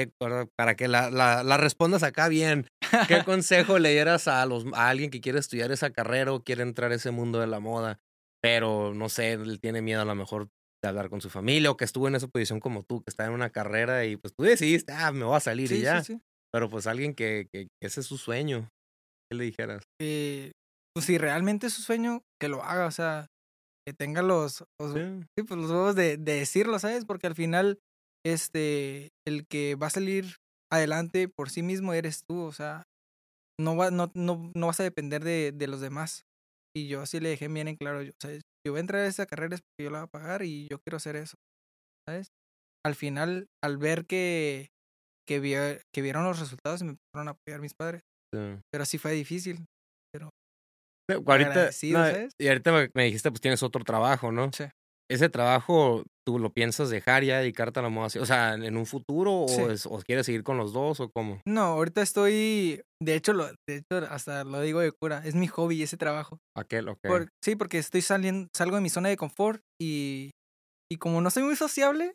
para 0.57 0.77
que 0.77 0.87
la, 0.87 1.11
la, 1.11 1.43
la, 1.43 1.57
respondas 1.57 2.03
acá 2.03 2.29
bien, 2.29 2.67
¿qué 3.09 3.25
consejo 3.25 3.79
le 3.79 3.93
dieras 3.93 4.29
a, 4.29 4.45
los, 4.45 4.67
a 4.75 4.91
alguien 4.91 5.11
que 5.11 5.23
quiere 5.23 5.38
estudiar 5.38 5.73
esa 5.73 5.91
carrera 5.91 6.33
o 6.33 6.45
quiere 6.45 6.62
entrar 6.62 6.93
a 6.93 6.97
ese 6.97 7.11
mundo 7.11 7.41
de 7.41 7.47
la 7.47 7.61
moda? 7.61 7.99
Pero 8.43 8.93
no 8.93 9.09
sé, 9.09 9.33
él 9.33 9.59
tiene 9.59 9.81
miedo 9.81 10.03
a 10.03 10.05
lo 10.05 10.15
mejor 10.15 10.51
de 10.83 10.88
hablar 10.88 11.09
con 11.09 11.21
su 11.21 11.31
familia 11.31 11.71
o 11.71 11.77
que 11.77 11.85
estuvo 11.85 12.09
en 12.09 12.16
esa 12.16 12.27
posición 12.27 12.61
como 12.61 12.83
tú, 12.83 13.03
que 13.03 13.11
está 13.11 13.25
en 13.25 13.33
una 13.33 13.51
carrera 13.51 14.05
y 14.05 14.16
pues 14.16 14.35
tú 14.35 14.42
decidiste, 14.42 14.92
ah, 14.92 15.12
me 15.12 15.25
voy 15.25 15.37
a 15.37 15.40
salir 15.40 15.71
y 15.73 15.81
ya. 15.81 16.03
Pero 16.53 16.68
pues 16.68 16.87
alguien 16.87 17.14
que, 17.14 17.49
que, 17.53 17.68
ese 17.81 18.01
es 18.01 18.07
su 18.07 18.18
sueño, 18.18 18.68
¿qué 19.31 19.38
le 19.38 19.45
dijeras? 19.45 19.85
Eh, 20.01 20.53
pues 20.95 21.07
si 21.07 21.16
realmente 21.18 21.68
es 21.68 21.73
su 21.73 21.83
sueño, 21.83 22.23
que 22.40 22.49
lo 22.49 22.62
haga, 22.62 22.87
o 22.87 22.90
sea, 22.90 23.29
que 23.87 23.95
tenga 23.95 24.23
los, 24.23 24.64
los, 24.81 24.92
sí. 24.92 25.42
pues 25.47 25.59
los 25.59 25.71
huevos 25.71 25.95
de, 25.95 26.16
de, 26.18 26.35
decirlo, 26.35 26.79
¿sabes? 26.79 27.05
Porque 27.05 27.27
al 27.27 27.35
final, 27.35 27.79
este, 28.27 29.11
el 29.27 29.47
que 29.47 29.77
va 29.77 29.87
a 29.87 29.90
salir 29.90 30.37
adelante 30.71 31.29
por 31.29 31.49
sí 31.49 31.62
mismo 31.62 31.95
eres 31.95 32.25
tú, 32.29 32.40
o 32.40 32.53
sea, 32.53 32.85
no, 33.59 33.77
va, 33.77 33.90
no, 33.90 34.11
no, 34.14 34.51
no 34.55 34.66
vas 34.66 34.81
a 34.81 34.85
depender 34.85 35.25
de, 35.25 35.53
de 35.53 35.68
los 35.68 35.81
demás. 35.81 36.25
Y 36.75 36.88
yo 36.88 37.03
así 37.03 37.21
le 37.21 37.31
dejé 37.31 37.49
bien 37.49 37.68
en 37.68 37.77
claro, 37.77 38.03
yo, 38.03 38.12
¿sabes? 38.21 38.42
Yo 38.66 38.72
voy 38.72 38.79
a 38.79 38.81
entrar 38.81 39.03
a 39.03 39.07
esa 39.07 39.27
carrera 39.27 39.55
es 39.55 39.61
porque 39.62 39.85
yo 39.85 39.90
la 39.90 39.98
voy 39.98 40.05
a 40.07 40.11
pagar 40.11 40.42
y 40.42 40.68
yo 40.68 40.79
quiero 40.79 40.96
hacer 40.96 41.16
eso, 41.16 41.37
¿sabes? 42.09 42.29
Al 42.85 42.94
final, 42.94 43.46
al 43.62 43.79
ver 43.79 44.07
que, 44.07 44.70
que, 45.27 45.81
que 45.92 46.03
vieron 46.03 46.25
los 46.25 46.40
resultados, 46.40 46.83
me 46.83 46.90
empezaron 46.90 47.29
a 47.29 47.33
apoyar 47.33 47.61
mis 47.61 47.75
padres. 47.75 48.03
Pero 48.72 48.87
sí 48.87 48.98
fue 48.98 49.12
difícil, 49.12 49.66
pero 50.12 50.31
ahorita, 51.11 51.70
y 52.38 52.48
ahorita 52.48 52.88
me 52.94 53.05
dijiste, 53.05 53.31
pues 53.31 53.40
tienes 53.40 53.62
otro 53.62 53.85
trabajo, 53.85 54.33
¿no? 54.33 54.51
Sí. 54.53 54.64
¿Ese 55.12 55.29
trabajo 55.29 56.05
tú 56.27 56.38
lo 56.38 56.55
piensas 56.55 56.88
dejar 56.88 57.22
ya, 57.22 57.40
dedicarte 57.40 57.81
a 57.81 57.83
la 57.83 57.90
moda? 57.90 58.07
O 58.07 58.25
sea, 58.25 58.55
¿en 58.55 58.77
un 58.79 58.87
futuro 58.87 59.31
o, 59.31 59.68
o 59.90 60.01
quieres 60.01 60.25
seguir 60.25 60.42
con 60.42 60.57
los 60.57 60.72
dos 60.72 61.01
o 61.01 61.11
cómo? 61.11 61.42
No, 61.46 61.64
ahorita 61.64 62.01
estoy, 62.01 62.81
de 62.98 63.14
hecho, 63.14 63.35
lo, 63.35 63.48
de 63.68 63.77
hecho 63.77 64.07
hasta 64.09 64.44
lo 64.44 64.62
digo 64.62 64.81
de 64.81 64.90
cura, 64.90 65.22
es 65.27 65.35
mi 65.35 65.48
hobby 65.48 65.83
ese 65.83 65.98
trabajo. 65.98 66.38
Aquel, 66.57 66.88
ok. 66.88 67.29
sí, 67.44 67.57
porque 67.57 67.77
estoy 67.77 68.01
saliendo, 68.01 68.48
salgo 68.57 68.77
de 68.77 68.83
mi 68.83 68.88
zona 68.88 69.11
de 69.11 69.18
confort 69.18 69.61
y, 69.79 70.31
y 70.90 70.96
como 70.96 71.20
no 71.20 71.29
soy 71.29 71.42
muy 71.42 71.57
sociable, 71.57 72.14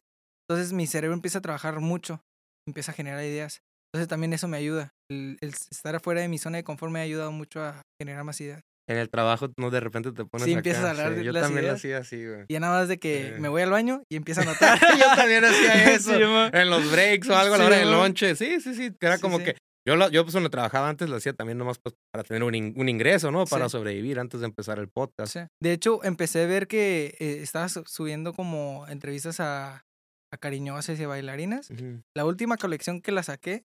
entonces 0.50 0.74
mi 0.74 0.88
cerebro 0.88 1.14
empieza 1.14 1.38
a 1.38 1.44
trabajar 1.44 1.80
mucho, 1.80 2.22
empieza 2.68 2.94
a 2.94 2.96
generar 2.96 3.24
ideas. 3.24 3.60
Entonces 3.94 4.10
también 4.10 4.34
eso 4.34 4.48
me 4.48 4.58
ayuda. 4.58 4.90
el 5.12 5.38
estar 5.42 5.96
afuera 5.96 6.22
de 6.22 6.30
mi 6.30 6.40
zona 6.40 6.58
de 6.58 6.64
confort 6.64 6.92
me 6.92 7.00
ha 7.00 7.04
ayudado 7.04 7.32
mucho 7.32 7.62
a 7.62 7.84
generar 8.02 8.24
más 8.24 8.42
ideas. 8.42 8.64
En 8.90 8.98
el 8.98 9.10
trabajo, 9.10 9.50
no 9.58 9.70
de 9.70 9.82
repente 9.82 10.14
te 10.14 10.24
pones 10.24 10.46
Sí, 10.46 10.54
empiezas 10.54 10.86
a 10.86 10.92
hablar 10.92 11.14
de 11.14 11.24
Yo 11.24 11.34
también 11.34 11.68
lo 11.68 11.74
hacía 11.74 11.98
así, 11.98 12.26
güey. 12.26 12.46
Y 12.48 12.58
nada 12.58 12.80
más 12.80 12.88
de 12.88 12.98
que 13.00 13.36
me 13.38 13.50
voy 13.50 13.62
al 13.62 13.70
baño 13.70 14.04
y 14.10 14.16
empiezo 14.16 14.42
a 14.42 14.46
notar. 14.46 14.80
yo 14.98 15.06
también 15.16 15.44
hacía 15.44 15.94
eso. 15.94 16.14
en 16.54 16.70
los 16.70 16.90
breaks 16.92 17.30
o 17.30 17.36
algo 17.36 17.56
a 17.56 17.58
la 17.58 17.66
hora 17.66 17.78
del 17.78 17.92
lonche. 17.92 18.36
Sí, 18.36 18.62
sí, 18.62 18.74
sí. 18.74 18.92
Era 19.02 19.18
como 19.20 19.40
que. 19.40 19.58
Yo, 19.86 19.96
yo 20.10 20.24
pues 20.24 20.34
cuando 20.34 20.50
trabajaba 20.50 20.90
antes 20.90 21.10
lo 21.10 21.16
hacía 21.16 21.32
también 21.32 21.58
nomás 21.58 21.80
pues, 21.80 21.96
para 22.12 22.24
tener 22.24 22.44
un, 22.44 22.54
un 22.76 22.90
ingreso, 22.90 23.32
¿no? 23.32 23.46
Para 23.46 23.70
sobrevivir 23.70 24.20
antes 24.20 24.42
de 24.42 24.46
empezar 24.46 24.80
el 24.80 24.90
podcast. 24.90 25.38
De 25.62 25.72
hecho, 25.72 26.04
empecé 26.04 26.44
a 26.44 26.46
ver 26.46 26.68
que 26.68 27.16
eh, 27.20 27.40
estabas 27.42 27.80
subiendo 27.86 28.34
como 28.34 28.86
entrevistas 28.90 29.40
a, 29.40 29.86
a 30.34 30.38
cariñosas 30.38 31.00
y 31.00 31.06
bailarinas. 31.06 31.70
La 32.16 32.26
última 32.26 32.58
colección 32.58 33.02
que 33.02 33.14
la 33.14 33.24
saqué 33.24 33.64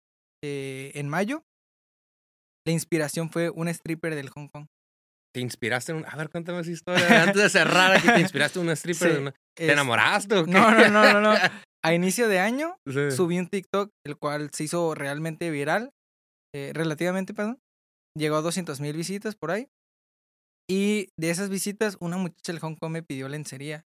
eh, 0.43 0.93
en 0.95 1.09
mayo, 1.09 1.45
la 2.67 2.73
inspiración 2.73 3.31
fue 3.31 3.51
un 3.51 3.69
stripper 3.69 4.15
del 4.15 4.31
Hong 4.31 4.49
Kong 4.49 4.67
te 5.37 5.42
inspiraste 5.42 5.92
en 5.92 5.99
un... 5.99 6.07
A 6.07 6.16
ver, 6.16 6.31
cuéntame 6.31 6.61
esa 6.61 6.70
historia. 6.70 7.22
Antes 7.25 7.42
de 7.42 7.51
cerrar 7.51 7.94
aquí, 7.94 8.09
te 8.09 8.20
inspiraste 8.20 8.59
en 8.59 8.68
un 8.68 8.72
stripper. 8.72 9.35
¿Te 9.55 9.70
enamoraste 9.70 10.35
o 10.35 10.46
qué? 10.46 10.51
No, 10.51 10.70
no, 10.70 10.88
no, 10.88 11.12
no, 11.12 11.20
no. 11.20 11.35
A 11.85 11.92
inicio 11.92 12.27
de 12.27 12.38
año 12.38 12.79
subí 13.14 13.38
un 13.38 13.46
TikTok, 13.46 13.90
el 14.07 14.16
cual 14.16 14.49
se 14.55 14.64
hizo 14.64 14.94
realmente 14.94 15.51
viral. 15.51 15.90
Eh, 16.55 16.72
relativamente, 16.72 17.35
perdón. 17.35 17.59
Llegó 18.16 18.37
a 18.37 18.40
200 18.40 18.81
mil 18.81 18.96
visitas 18.96 19.37
por 19.37 19.51
ahí. 19.51 19.68
Y 20.70 21.11
de 21.20 21.29
esas 21.29 21.51
visitas, 21.51 21.99
una 22.01 22.16
muchacha 22.16 22.53
del 22.53 22.61
Hong 22.61 22.77
Kong 22.77 22.90
me 22.90 23.03
pidió 23.03 23.29
lencería. 23.29 23.85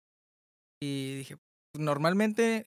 Y 0.81 1.17
dije, 1.17 1.39
normalmente, 1.77 2.67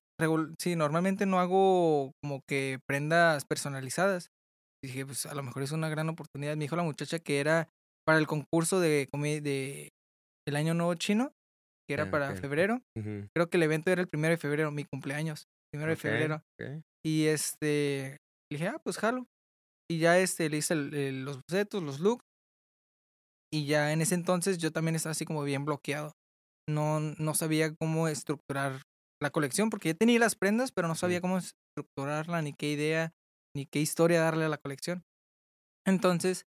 sí, 0.60 0.76
normalmente 0.76 1.26
no 1.26 1.40
hago 1.40 2.12
como 2.22 2.42
que 2.46 2.80
prendas 2.86 3.46
personalizadas. 3.46 4.32
dije, 4.84 5.06
pues 5.06 5.26
a 5.28 5.34
lo 5.34 5.44
mejor 5.44 5.64
es 5.64 5.72
una 5.72 5.88
gran 5.88 6.10
oportunidad. 6.10 6.58
Me 6.58 6.66
dijo 6.66 6.76
la 6.76 6.84
muchacha 6.84 7.20
que 7.20 7.40
era 7.40 7.70
para 8.06 8.20
el 8.20 8.28
concurso 8.28 8.80
de, 8.80 9.10
de 9.12 9.90
el 10.48 10.56
Año 10.56 10.74
Nuevo 10.74 10.94
Chino, 10.96 11.32
que 11.88 11.94
era 11.94 12.04
ah, 12.04 12.12
para 12.12 12.36
febrero. 12.36 12.82
Creo 12.96 13.50
que 13.50 13.58
el 13.58 13.64
evento 13.64 13.92
era 13.92 14.02
el 14.02 14.08
primero 14.08 14.32
de 14.32 14.38
febrero, 14.38 14.72
mi 14.72 14.86
cumpleaños, 14.86 15.46
primero 15.72 15.92
de 15.92 15.98
febrero. 15.98 16.42
Y 17.04 17.26
este, 17.26 18.18
dije, 18.52 18.68
ah, 18.68 18.80
pues 18.84 18.98
jalo. 18.98 19.28
Y 19.90 20.00
ya 20.00 20.18
este, 20.20 20.50
le 20.50 20.58
hice 20.58 20.76
los 20.76 21.42
bocetos, 21.48 21.84
los 21.84 22.00
looks. 22.00 22.24
Y 23.54 23.66
ya 23.66 23.94
en 23.94 24.02
ese 24.02 24.16
entonces 24.16 24.58
yo 24.58 24.72
también 24.72 24.96
estaba 24.96 25.12
así 25.12 25.26
como 25.26 25.44
bien 25.44 25.66
bloqueado. 25.66 26.14
No, 26.68 27.00
no 27.00 27.34
sabía 27.36 27.76
cómo 27.76 28.08
estructurar 28.08 28.82
la 29.22 29.30
colección, 29.30 29.70
porque 29.70 29.90
ya 29.90 29.94
tenía 29.94 30.20
las 30.20 30.36
prendas, 30.36 30.72
pero 30.72 30.88
no 30.88 30.96
sabía 30.96 31.22
cómo 31.22 31.38
estructurarla, 31.38 32.42
ni 32.42 32.54
qué 32.54 32.72
idea, 32.72 33.14
ni 33.56 33.66
qué 33.66 33.80
historia 33.80 34.22
darle 34.22 34.46
a 34.46 34.50
la 34.50 34.58
colección. 34.58 35.04
Entonces, 35.88 36.46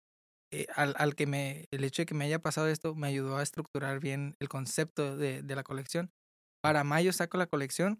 eh, 0.61 0.67
al, 0.75 0.95
al, 0.97 1.15
que 1.15 1.27
me, 1.27 1.65
el 1.71 1.83
hecho 1.83 2.01
de 2.01 2.05
que 2.05 2.13
me 2.13 2.25
haya 2.25 2.39
pasado 2.39 2.67
esto 2.67 2.95
me 2.95 3.07
ayudó 3.07 3.37
a 3.37 3.43
estructurar 3.43 3.99
bien 3.99 4.35
el 4.39 4.47
concepto 4.47 5.17
de, 5.17 5.41
de 5.41 5.55
la 5.55 5.63
colección. 5.63 6.11
Para 6.63 6.83
mayo 6.83 7.11
saco 7.13 7.37
la 7.37 7.47
colección 7.47 7.99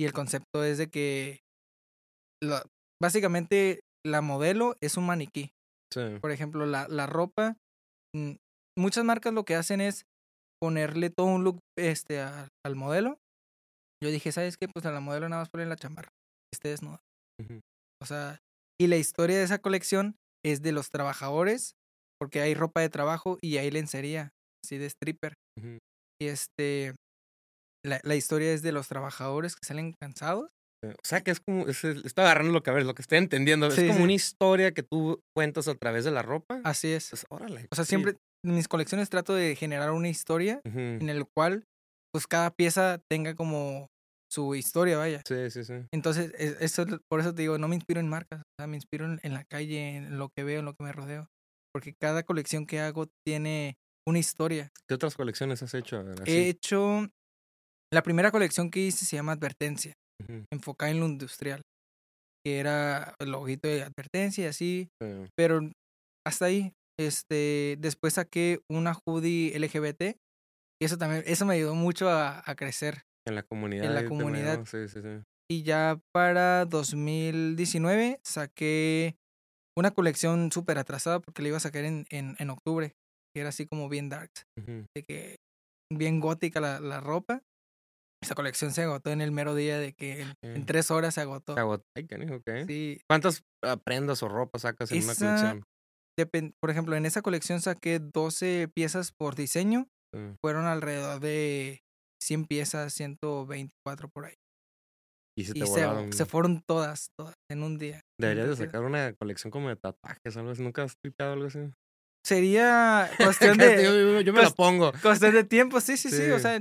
y 0.00 0.04
el 0.04 0.12
concepto 0.12 0.64
es 0.64 0.78
de 0.78 0.88
que 0.88 1.40
básicamente 3.02 3.80
la 4.06 4.20
modelo 4.20 4.76
es 4.80 4.96
un 4.96 5.06
maniquí. 5.06 5.50
Por 6.20 6.30
ejemplo, 6.30 6.66
la, 6.66 6.86
la 6.88 7.06
ropa 7.06 7.56
mm, 8.14 8.34
muchas 8.78 9.04
marcas 9.04 9.34
lo 9.34 9.44
que 9.44 9.56
hacen 9.56 9.80
es 9.80 10.04
ponerle 10.60 11.10
todo 11.10 11.26
un 11.26 11.44
look 11.44 11.58
este, 11.76 12.20
al 12.20 12.76
modelo. 12.76 13.18
Yo 14.02 14.10
dije, 14.10 14.32
¿sabes 14.32 14.56
qué? 14.56 14.68
Pues 14.68 14.86
a 14.86 14.92
la 14.92 15.00
modelo 15.00 15.28
nada 15.28 15.42
más 15.42 15.50
ponen 15.50 15.68
la 15.68 15.76
chamarra, 15.76 16.10
esté 16.52 16.68
desnuda. 16.68 17.00
O 18.02 18.06
sea, 18.06 18.38
y 18.80 18.86
la 18.86 18.96
historia 18.96 19.36
de 19.38 19.44
esa 19.44 19.58
colección 19.58 20.16
es 20.44 20.62
de 20.62 20.72
los 20.72 20.90
trabajadores, 20.90 21.74
porque 22.20 22.40
hay 22.42 22.54
ropa 22.54 22.80
de 22.80 22.90
trabajo 22.90 23.38
y 23.40 23.56
hay 23.56 23.70
lencería, 23.70 24.30
así 24.64 24.76
de 24.76 24.86
stripper. 24.86 25.34
Y 26.20 26.26
este, 26.26 26.94
la, 27.84 28.00
la, 28.04 28.14
historia 28.14 28.52
es 28.52 28.62
de 28.62 28.72
los 28.72 28.88
trabajadores 28.88 29.56
que 29.56 29.66
salen 29.66 29.94
cansados. 30.00 30.50
O 30.82 31.06
sea, 31.06 31.22
que 31.22 31.30
es 31.30 31.40
como, 31.40 31.66
estoy 31.66 32.02
agarrando 32.16 32.52
lo 32.52 32.62
que 32.62 32.70
a 32.70 32.74
ver, 32.74 32.84
lo 32.84 32.94
que 32.94 33.02
estoy 33.02 33.18
entendiendo. 33.18 33.66
es 33.66 33.74
como 33.90 34.04
una 34.04 34.12
historia 34.12 34.72
que 34.72 34.82
tú 34.82 35.20
cuentas 35.34 35.68
a 35.68 35.74
través 35.74 36.04
de 36.04 36.10
la 36.10 36.22
ropa. 36.22 36.60
Así 36.64 36.88
es. 36.88 37.10
Pues, 37.10 37.26
órale. 37.30 37.66
O 37.70 37.74
sea, 37.74 37.84
siempre 37.84 38.16
en 38.44 38.54
mis 38.54 38.68
colecciones 38.68 39.10
trato 39.10 39.34
de 39.34 39.56
generar 39.56 39.90
una 39.90 40.08
historia 40.08 40.60
en 40.64 41.08
el 41.08 41.26
cual, 41.34 41.64
pues 42.12 42.26
cada 42.26 42.50
pieza 42.50 43.00
tenga 43.10 43.34
como 43.34 43.88
su 44.30 44.54
historia, 44.54 44.96
vaya. 44.96 45.22
Sí, 45.26 45.50
sí, 45.50 45.64
sí. 45.64 45.74
Entonces, 45.92 46.32
e, 46.38 46.56
eso, 46.60 46.86
por 47.10 47.20
eso 47.20 47.34
te 47.34 47.42
digo, 47.42 47.58
no 47.58 47.68
me 47.68 47.74
inspiro 47.74 48.00
en 48.00 48.08
marcas, 48.08 48.40
o 48.40 48.52
sea, 48.58 48.66
me 48.66 48.76
inspiro 48.76 49.04
en, 49.04 49.20
en, 49.22 49.34
la 49.34 49.44
calle, 49.44 49.96
en 49.96 50.18
lo 50.18 50.28
que 50.34 50.44
veo, 50.44 50.60
en 50.60 50.66
lo 50.66 50.74
que 50.74 50.84
me 50.84 50.92
rodeo. 50.92 51.26
Porque 51.72 51.94
cada 51.94 52.22
colección 52.22 52.66
que 52.66 52.80
hago 52.80 53.06
tiene 53.24 53.76
una 54.06 54.18
historia. 54.18 54.70
¿Qué 54.88 54.94
otras 54.94 55.14
colecciones 55.14 55.62
has 55.62 55.74
hecho? 55.74 56.04
He 56.26 56.48
hecho, 56.48 57.08
la 57.92 58.02
primera 58.02 58.30
colección 58.30 58.70
que 58.70 58.80
hice 58.80 59.04
se 59.04 59.16
llama 59.16 59.32
Advertencia, 59.32 59.94
enfocada 60.52 60.90
en 60.90 61.00
lo 61.00 61.06
industrial, 61.06 61.62
que 62.44 62.58
era 62.58 63.14
el 63.18 63.34
ojito 63.34 63.68
de 63.68 63.82
advertencia 63.82 64.44
y 64.44 64.48
así, 64.48 64.88
pero 65.36 65.60
hasta 66.26 66.46
ahí. 66.46 66.72
Este, 66.98 67.76
después 67.78 68.14
saqué 68.14 68.60
una 68.68 68.94
hoodie 69.06 69.58
LGBT 69.58 70.18
y 70.82 70.84
eso 70.84 70.98
también, 70.98 71.22
eso 71.26 71.46
me 71.46 71.54
ayudó 71.54 71.74
mucho 71.74 72.10
a, 72.10 72.42
a 72.44 72.54
crecer 72.54 73.04
en 73.26 73.34
la 73.34 73.42
comunidad. 73.42 73.84
En 73.84 73.94
la 73.94 74.04
comunidad. 74.06 74.64
Y 75.50 75.62
ya 75.62 76.00
para 76.12 76.64
2019 76.64 78.20
saqué 78.22 79.16
una 79.76 79.90
colección 79.90 80.52
súper 80.52 80.78
atrasada 80.78 81.20
porque 81.20 81.42
la 81.42 81.48
iba 81.48 81.56
a 81.56 81.60
sacar 81.60 81.84
en, 81.84 82.06
en, 82.10 82.36
en 82.38 82.50
octubre. 82.50 82.94
Que 83.34 83.40
era 83.40 83.50
así 83.50 83.66
como 83.66 83.88
bien 83.88 84.08
dark. 84.08 84.30
De 84.56 85.04
que 85.06 85.36
bien 85.92 86.20
gótica 86.20 86.60
la, 86.60 86.80
la, 86.80 87.00
ropa. 87.00 87.42
Esa 88.22 88.34
colección 88.34 88.72
se 88.72 88.82
agotó 88.82 89.10
en 89.10 89.20
el 89.20 89.30
mero 89.30 89.54
día 89.54 89.78
de 89.78 89.92
que 89.92 90.26
en, 90.42 90.66
tres 90.66 90.90
horas 90.90 91.14
se 91.14 91.20
agotó. 91.20 91.54
Se 91.54 91.60
agotó. 91.60 91.84
Sí. 92.66 93.00
¿Cuántas 93.08 93.42
ah, 93.64 93.76
prendas 93.76 94.22
o 94.22 94.28
ropa 94.28 94.58
sacas 94.58 94.90
en 94.92 95.04
una 95.04 95.14
colección? 95.14 95.64
por 96.60 96.70
ejemplo, 96.70 96.96
en 96.96 97.06
esa 97.06 97.22
colección 97.22 97.62
saqué 97.62 97.98
12 97.98 98.68
piezas 98.74 99.12
por 99.12 99.36
diseño. 99.36 99.88
Fueron 100.42 100.66
alrededor 100.66 101.20
de 101.20 101.82
100 102.20 102.46
piezas, 102.46 102.92
124 102.94 104.08
por 104.08 104.26
ahí. 104.26 104.34
Y 105.40 105.44
se 105.44 105.54
te 105.54 105.66
se, 106.12 106.26
fueron 106.26 106.62
todas, 106.66 107.10
todas, 107.18 107.34
en 107.50 107.62
un 107.62 107.78
día. 107.78 108.00
Deberías 108.20 108.48
de 108.48 108.56
sacar 108.56 108.82
una 108.82 109.14
colección 109.14 109.50
como 109.50 109.68
de 109.68 109.76
tatuajes, 109.76 110.36
algo 110.36 110.50
así. 110.50 110.62
¿Nunca 110.62 110.82
has 110.82 110.96
tripeado 111.02 111.32
algo 111.32 111.46
así? 111.46 111.60
Sería 112.26 113.10
cuestión 113.16 113.56
de... 113.58 114.22
yo, 114.24 114.32
me 114.32 114.42
lo 114.42 114.54
pongo. 114.54 114.92
Cuestión 115.02 115.32
de 115.32 115.44
tiempo, 115.44 115.80
sí, 115.80 115.96
sí, 115.96 116.10
sí, 116.10 116.30
O 116.30 116.38
sea, 116.38 116.60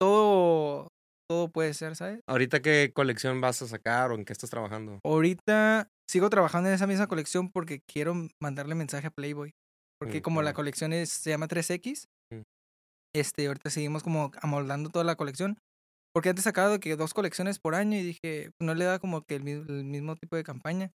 todo, 0.00 0.88
todo 1.28 1.48
puede 1.48 1.74
ser, 1.74 1.96
¿sabes? 1.96 2.20
¿Ahorita 2.28 2.62
qué 2.62 2.92
colección 2.94 3.40
vas 3.40 3.62
a 3.62 3.66
sacar 3.66 4.12
o 4.12 4.14
en 4.14 4.24
qué 4.24 4.32
estás 4.32 4.50
trabajando? 4.50 5.00
Ahorita 5.04 5.88
sigo 6.08 6.30
trabajando 6.30 6.68
en 6.68 6.76
esa 6.76 6.86
misma 6.86 7.08
colección 7.08 7.50
porque 7.50 7.80
quiero 7.90 8.14
mandarle 8.40 8.74
mensaje 8.74 9.08
a 9.08 9.10
Playboy. 9.10 9.52
Porque 9.98 10.20
mm, 10.20 10.22
como 10.22 10.42
la 10.42 10.52
colección 10.52 10.92
es, 10.92 11.10
se 11.10 11.30
llama 11.30 11.48
3X, 11.48 12.06
este, 13.14 13.46
ahorita 13.46 13.70
seguimos 13.70 14.02
como 14.02 14.32
amoldando 14.40 14.90
toda 14.90 15.04
la 15.04 15.16
colección. 15.16 15.58
Porque 16.14 16.28
antes 16.28 16.44
sacaba 16.44 16.78
que 16.78 16.96
dos 16.96 17.14
colecciones 17.14 17.58
por 17.58 17.74
año 17.74 17.96
y 17.96 18.02
dije, 18.02 18.50
no 18.60 18.74
le 18.74 18.84
da 18.84 18.98
como 18.98 19.22
que 19.22 19.36
el, 19.36 19.44
mismo 19.44 20.16
tipo 20.16 20.36
de 20.36 20.44
campaña. 20.44 20.90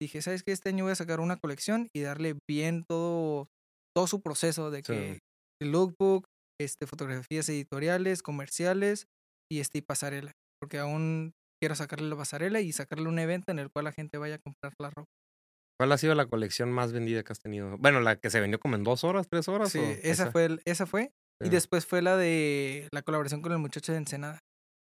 Dije, 0.00 0.22
¿sabes 0.22 0.42
qué? 0.42 0.52
Este 0.52 0.70
año 0.70 0.84
voy 0.84 0.92
a 0.92 0.96
sacar 0.96 1.20
una 1.20 1.36
colección 1.36 1.88
y 1.94 2.00
darle 2.00 2.36
bien 2.48 2.84
todo, 2.88 3.48
todo 3.94 4.06
su 4.06 4.22
proceso 4.22 4.70
de 4.70 4.82
que 4.82 5.18
el 5.60 5.70
lookbook, 5.70 6.24
este, 6.60 6.86
fotografías 6.86 7.48
editoriales, 7.48 8.22
comerciales 8.22 9.06
y 9.50 9.60
este 9.60 9.82
pasarela. 9.82 10.32
Porque 10.60 10.78
aún 10.78 11.32
quiero 11.62 11.74
sacarle 11.74 12.08
la 12.08 12.16
pasarela 12.16 12.60
y 12.60 12.72
sacarle 12.72 13.08
un 13.08 13.18
evento 13.18 13.52
en 13.52 13.58
el 13.58 13.70
cual 13.70 13.84
la 13.84 13.92
gente 13.92 14.18
vaya 14.18 14.36
a 14.36 14.38
comprar 14.38 14.72
la 14.80 14.90
ropa. 14.90 15.10
¿Cuál 15.78 15.92
ha 15.92 15.98
sido 15.98 16.14
la 16.14 16.26
colección 16.26 16.70
más 16.72 16.92
vendida 16.92 17.22
que 17.22 17.32
has 17.32 17.40
tenido? 17.40 17.76
Bueno, 17.78 18.00
la 18.00 18.16
que 18.16 18.30
se 18.30 18.40
vendió 18.40 18.58
como 18.58 18.76
en 18.76 18.84
dos 18.84 19.04
horas, 19.04 19.26
tres 19.28 19.48
horas. 19.48 19.70
Sí, 19.70 19.80
esa, 20.02 20.30
Fue, 20.30 20.58
esa 20.64 20.86
fue. 20.86 21.10
Y 21.44 21.48
después 21.48 21.86
fue 21.86 22.02
la 22.02 22.16
de 22.16 22.88
la 22.92 23.02
colaboración 23.02 23.42
con 23.42 23.50
el 23.50 23.58
muchacho 23.58 23.90
de 23.90 23.98
Ensenada. 23.98 24.38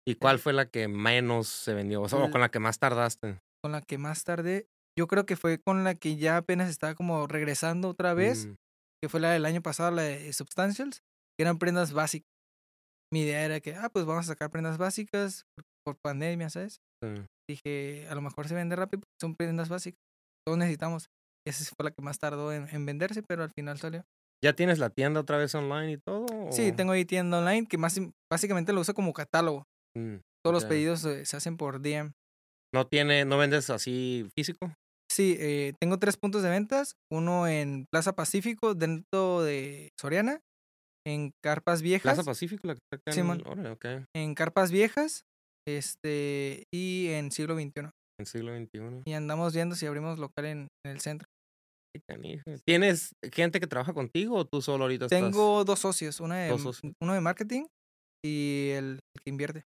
¿Y 0.08 0.16
cuál 0.16 0.40
fue 0.40 0.54
la 0.54 0.66
que 0.66 0.88
menos 0.88 1.48
se 1.48 1.74
vendió? 1.74 2.02
O, 2.02 2.10
sea, 2.10 2.32
con 2.32 2.42
la 2.42 2.50
que 2.50 2.60
más 2.60 2.80
tardaste. 2.80 3.40
Con 3.64 3.72
la 3.72 3.82
que 3.82 3.98
más 3.98 4.24
tardé, 4.24 4.68
yo 4.98 5.08
creo 5.08 5.26
que 5.26 5.36
fue 5.36 5.60
con 5.60 5.84
la 5.84 5.96
que 5.96 6.16
ya 6.16 6.38
apenas 6.38 6.70
estaba 6.70 6.96
como 6.96 7.28
regresando 7.28 7.90
otra 7.90 8.14
vez, 8.14 8.48
mm. 8.48 8.56
que 9.02 9.10
fue 9.10 9.20
la 9.20 9.32
del 9.32 9.46
año 9.46 9.62
pasado, 9.62 9.92
la 9.92 10.04
de 10.04 10.34
Substantials, 10.34 11.00
que 11.38 11.44
eran 11.44 11.60
prendas 11.60 11.94
básicas. 11.94 12.28
Mi 13.14 13.22
idea 13.22 13.44
era 13.44 13.60
que, 13.60 13.76
ah, 13.76 13.90
pues 13.90 14.06
vamos 14.06 14.26
a 14.26 14.30
sacar 14.30 14.50
prendas 14.50 14.78
básicas 14.78 15.46
por, 15.86 15.98
pandemia, 16.02 16.50
¿sabes? 16.50 16.80
Dije, 17.50 18.08
a 18.10 18.16
lo 18.16 18.22
mejor 18.22 18.48
se 18.48 18.56
vende 18.56 18.76
rápido, 18.76 19.04
son 19.20 19.36
prendas 19.36 19.70
básicas. 19.70 20.00
Todos 20.46 20.58
necesitamos. 20.58 21.10
Esa 21.46 21.64
fue 21.76 21.84
la 21.84 21.92
que 21.92 22.02
más 22.02 22.20
tardó 22.20 22.54
en 22.54 22.86
venderse, 22.86 23.24
pero 23.24 23.44
al 23.44 23.52
final 23.52 23.78
salió. 23.80 24.06
¿Ya 24.44 24.54
tienes 24.54 24.80
la 24.80 24.90
tienda 24.90 25.20
otra 25.20 25.38
vez 25.38 25.54
online 25.54 25.92
y 25.94 25.98
todo? 25.98 26.26
Sí, 26.52 26.72
tengo 26.72 26.94
ahí 26.94 27.06
tienda 27.06 27.40
online 27.40 27.68
que 27.68 27.78
más 27.78 28.00
básicamente 28.32 28.74
lo 28.74 28.82
uso 28.82 28.94
como 28.94 29.14
catálogo. 29.14 29.68
Mm, 29.98 30.18
Todos 30.44 30.54
los 30.54 30.66
pedidos 30.66 31.02
se, 31.02 31.38
hacen 31.38 31.58
por 31.58 31.82
DM. 31.82 32.12
¿No 32.74 32.88
tiene, 32.88 33.26
no 33.26 33.38
vendes 33.38 33.70
así 33.70 34.30
físico? 34.36 34.74
Sí, 35.12 35.36
eh, 35.40 35.74
tengo 35.82 36.00
tres 36.00 36.16
puntos 36.16 36.42
de 36.42 36.50
ventas. 36.50 36.96
Uno 37.12 37.48
en 37.48 37.86
Plaza 37.92 38.14
Pacífico, 38.14 38.74
dentro 38.76 39.42
de 39.42 39.90
Soriana. 40.00 40.40
En 41.06 41.32
Carpas 41.44 41.82
Viejas. 41.82 42.16
Plaza 42.16 42.24
Pacífico, 42.24 42.68
la 42.68 42.76
que 42.76 42.80
está 42.94 43.20
en... 43.20 44.06
En 44.16 44.36
Carpas 44.36 44.72
Viejas. 44.72 45.24
Este, 45.68 46.64
y 46.74 47.08
en 47.10 47.32
siglo 47.32 47.56
XXI. 47.56 47.90
En 48.20 48.26
siglo 48.26 48.56
XXI. 48.56 49.04
Y 49.06 49.14
andamos 49.14 49.54
viendo 49.54 49.76
si 49.76 49.86
abrimos 49.86 50.18
local 50.18 50.46
en 50.46 50.68
el 50.86 51.02
centro. 51.02 51.28
¿Tienes 52.66 53.12
gente 53.34 53.60
que 53.60 53.68
trabaja 53.68 53.94
contigo 53.94 54.36
o 54.36 54.46
tú 54.46 54.62
solo 54.62 54.86
ahorita 54.86 55.08
Tengo 55.08 55.66
dos 55.66 55.80
socios, 55.80 56.20
una 56.20 56.38
de, 56.38 56.54
uno 57.02 57.14
de 57.14 57.22
marketing 57.22 57.66
y 58.24 58.70
el 58.70 59.00
que 59.24 59.30
invierte. 59.30 59.64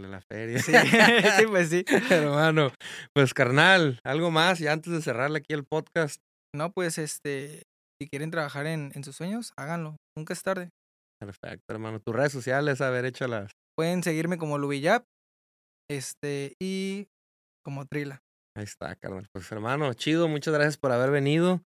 De 0.00 0.08
la 0.08 0.22
feria. 0.22 0.58
Sí, 0.58 0.72
pues 1.48 1.68
sí. 1.68 1.84
Hermano, 2.10 2.72
pues 3.14 3.34
carnal, 3.34 4.00
algo 4.04 4.30
más 4.30 4.60
y 4.60 4.66
antes 4.66 4.92
de 4.92 5.02
cerrarle 5.02 5.38
aquí 5.38 5.52
el 5.52 5.64
podcast. 5.64 6.20
No, 6.54 6.72
pues 6.72 6.96
este, 6.98 7.62
si 8.00 8.08
quieren 8.08 8.30
trabajar 8.30 8.66
en, 8.66 8.90
en 8.94 9.04
sus 9.04 9.16
sueños, 9.16 9.52
háganlo. 9.56 9.96
Nunca 10.16 10.32
es 10.32 10.42
tarde. 10.42 10.70
Perfecto, 11.20 11.64
hermano. 11.68 12.00
Tus 12.00 12.14
redes 12.14 12.32
sociales, 12.32 12.80
a 12.80 12.90
ver, 12.90 13.04
échalas. 13.04 13.52
Pueden 13.76 14.02
seguirme 14.02 14.38
como 14.38 14.58
Lubiyap, 14.58 15.04
este, 15.90 16.54
y 16.60 17.08
como 17.64 17.84
Trila. 17.86 18.20
Ahí 18.56 18.64
está, 18.64 18.96
carnal. 18.96 19.28
Pues 19.32 19.50
hermano, 19.52 19.92
chido, 19.94 20.28
muchas 20.28 20.54
gracias 20.54 20.78
por 20.78 20.92
haber 20.92 21.10
venido. 21.10 21.62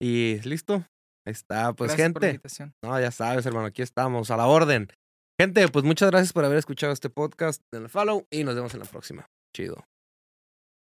Y 0.00 0.40
listo. 0.48 0.84
Ahí 1.26 1.32
está, 1.32 1.72
pues 1.72 1.94
gente. 1.94 2.40
no, 2.84 3.00
ya 3.00 3.10
sabes, 3.10 3.46
hermano, 3.46 3.66
aquí 3.66 3.82
estamos, 3.82 4.30
a 4.30 4.36
la 4.36 4.46
orden. 4.46 4.88
Gente, 5.40 5.66
pues 5.68 5.84
muchas 5.84 6.10
gracias 6.10 6.32
por 6.32 6.44
haber 6.44 6.58
escuchado 6.58 6.92
este 6.92 7.10
podcast. 7.10 7.60
Denle 7.72 7.88
follow 7.88 8.26
y 8.30 8.44
nos 8.44 8.54
vemos 8.54 8.72
en 8.74 8.80
la 8.80 8.86
próxima. 8.86 9.28
Chido. 9.52 9.84